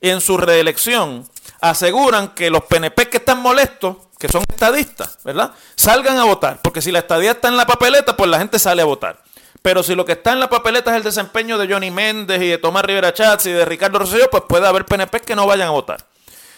y 0.01 0.09
en 0.09 0.21
su 0.21 0.37
reelección, 0.37 1.27
aseguran 1.61 2.29
que 2.29 2.49
los 2.49 2.63
PNP 2.63 3.09
que 3.09 3.17
están 3.17 3.39
molestos, 3.39 3.97
que 4.17 4.29
son 4.29 4.43
estadistas, 4.47 5.19
¿verdad? 5.23 5.51
Salgan 5.75 6.17
a 6.17 6.23
votar. 6.23 6.61
Porque 6.61 6.81
si 6.81 6.91
la 6.91 6.99
estadía 6.99 7.31
está 7.31 7.47
en 7.47 7.57
la 7.57 7.65
papeleta, 7.65 8.15
pues 8.15 8.29
la 8.29 8.39
gente 8.39 8.59
sale 8.59 8.81
a 8.81 8.85
votar. 8.85 9.21
Pero 9.61 9.81
si 9.83 9.95
lo 9.95 10.05
que 10.05 10.13
está 10.13 10.31
en 10.31 10.39
la 10.39 10.49
papeleta 10.49 10.91
es 10.91 10.97
el 10.97 11.03
desempeño 11.03 11.57
de 11.57 11.71
Johnny 11.71 11.91
Méndez 11.91 12.41
y 12.41 12.47
de 12.47 12.57
Tomás 12.57 12.85
Rivera 12.85 13.13
Chats 13.13 13.47
y 13.47 13.51
de 13.51 13.65
Ricardo 13.65 13.99
Rosselló, 13.99 14.29
pues 14.29 14.43
puede 14.47 14.67
haber 14.67 14.85
PNP 14.85 15.21
que 15.21 15.35
no 15.35 15.47
vayan 15.47 15.69
a 15.69 15.71
votar. 15.71 16.05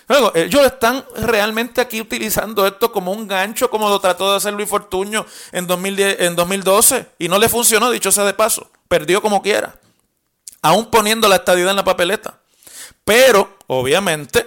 Luego, 0.09 0.31
ellos 0.35 0.65
están 0.65 1.05
realmente 1.17 1.81
aquí 1.81 1.99
utilizando 1.99 2.65
esto 2.65 2.91
como 2.91 3.11
un 3.11 3.27
gancho, 3.27 3.69
como 3.69 3.89
lo 3.89 3.99
trató 3.99 4.31
de 4.31 4.37
hacer 4.37 4.53
Luis 4.53 4.69
Fortuño 4.69 5.25
en, 5.51 5.67
2010, 5.67 6.21
en 6.21 6.35
2012, 6.35 7.07
y 7.19 7.27
no 7.27 7.39
le 7.39 7.49
funcionó, 7.49 7.91
dicho 7.91 8.11
sea 8.11 8.23
de 8.23 8.33
paso. 8.33 8.71
Perdió 8.87 9.21
como 9.21 9.41
quiera, 9.41 9.75
aún 10.61 10.89
poniendo 10.89 11.27
la 11.27 11.35
estadidad 11.37 11.71
en 11.71 11.75
la 11.75 11.83
papeleta. 11.83 12.39
Pero, 13.03 13.57
obviamente, 13.67 14.45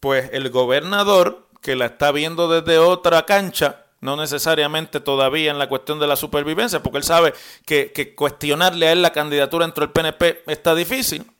pues 0.00 0.30
el 0.32 0.50
gobernador, 0.50 1.46
que 1.60 1.76
la 1.76 1.86
está 1.86 2.12
viendo 2.12 2.48
desde 2.48 2.78
otra 2.78 3.26
cancha, 3.26 3.84
no 4.00 4.16
necesariamente 4.16 5.00
todavía 5.00 5.50
en 5.50 5.58
la 5.58 5.68
cuestión 5.68 5.98
de 5.98 6.06
la 6.06 6.16
supervivencia, 6.16 6.82
porque 6.82 6.98
él 6.98 7.04
sabe 7.04 7.34
que, 7.66 8.14
cuestionarle 8.16 8.88
a 8.88 8.92
él 8.92 9.02
la 9.02 9.12
candidatura 9.12 9.66
dentro 9.66 9.84
del 9.84 9.92
PNP 9.92 10.42
está 10.46 10.74
difícil. 10.74 11.30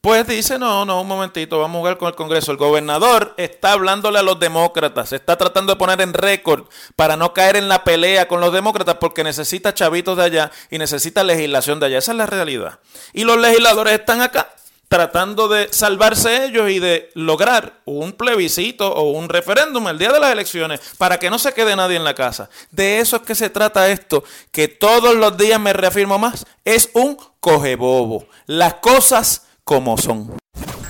Pues 0.00 0.26
dice, 0.26 0.58
no, 0.58 0.84
no, 0.84 1.00
un 1.00 1.06
momentito, 1.06 1.60
vamos 1.60 1.76
a 1.76 1.78
jugar 1.78 1.96
con 1.96 2.08
el 2.08 2.16
Congreso. 2.16 2.50
El 2.50 2.58
gobernador 2.58 3.34
está 3.36 3.70
hablándole 3.70 4.18
a 4.18 4.22
los 4.22 4.40
demócratas, 4.40 5.12
está 5.12 5.38
tratando 5.38 5.74
de 5.74 5.78
poner 5.78 6.00
en 6.00 6.12
récord 6.12 6.64
para 6.96 7.16
no 7.16 7.32
caer 7.32 7.54
en 7.54 7.68
la 7.68 7.84
pelea 7.84 8.26
con 8.26 8.40
los 8.40 8.52
demócratas 8.52 8.96
porque 8.96 9.22
necesita 9.22 9.74
chavitos 9.74 10.16
de 10.16 10.24
allá 10.24 10.50
y 10.70 10.78
necesita 10.78 11.22
legislación 11.22 11.78
de 11.78 11.86
allá. 11.86 11.98
Esa 11.98 12.10
es 12.10 12.18
la 12.18 12.26
realidad. 12.26 12.80
Y 13.12 13.22
los 13.22 13.38
legisladores 13.38 13.92
están 13.94 14.22
acá 14.22 14.52
tratando 14.92 15.48
de 15.48 15.72
salvarse 15.72 16.44
ellos 16.44 16.68
y 16.68 16.78
de 16.78 17.10
lograr 17.14 17.80
un 17.86 18.12
plebiscito 18.12 18.92
o 18.92 19.12
un 19.12 19.30
referéndum 19.30 19.88
el 19.88 19.96
día 19.96 20.12
de 20.12 20.20
las 20.20 20.30
elecciones 20.30 20.80
para 20.98 21.18
que 21.18 21.30
no 21.30 21.38
se 21.38 21.54
quede 21.54 21.74
nadie 21.74 21.96
en 21.96 22.04
la 22.04 22.14
casa. 22.14 22.50
De 22.70 23.00
eso 23.00 23.16
es 23.16 23.22
que 23.22 23.34
se 23.34 23.48
trata 23.48 23.88
esto, 23.88 24.22
que 24.50 24.68
todos 24.68 25.14
los 25.14 25.34
días 25.38 25.58
me 25.58 25.72
reafirmo 25.72 26.18
más, 26.18 26.44
es 26.66 26.90
un 26.92 27.16
cogebobo. 27.40 28.26
Las 28.44 28.74
cosas 28.74 29.46
como 29.64 29.96
son. 29.96 30.36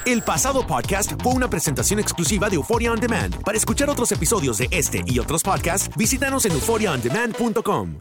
El 0.05 0.23
pasado 0.23 0.67
podcast 0.67 1.13
fue 1.23 1.35
una 1.35 1.49
presentación 1.49 2.01
exclusiva 2.01 2.49
de 2.49 2.57
Euphoria 2.57 2.91
On 2.91 2.99
Demand. 2.99 3.41
Para 3.45 3.57
escuchar 3.57 3.89
otros 3.89 4.11
episodios 4.11 4.59
de 4.59 4.67
este 4.73 5.05
y 5.07 5.21
otros 5.21 5.45
podcasts, 5.45 5.89
visítanos 5.97 6.45
en 6.45 6.53
euphoriaondemand.com. 6.55 8.01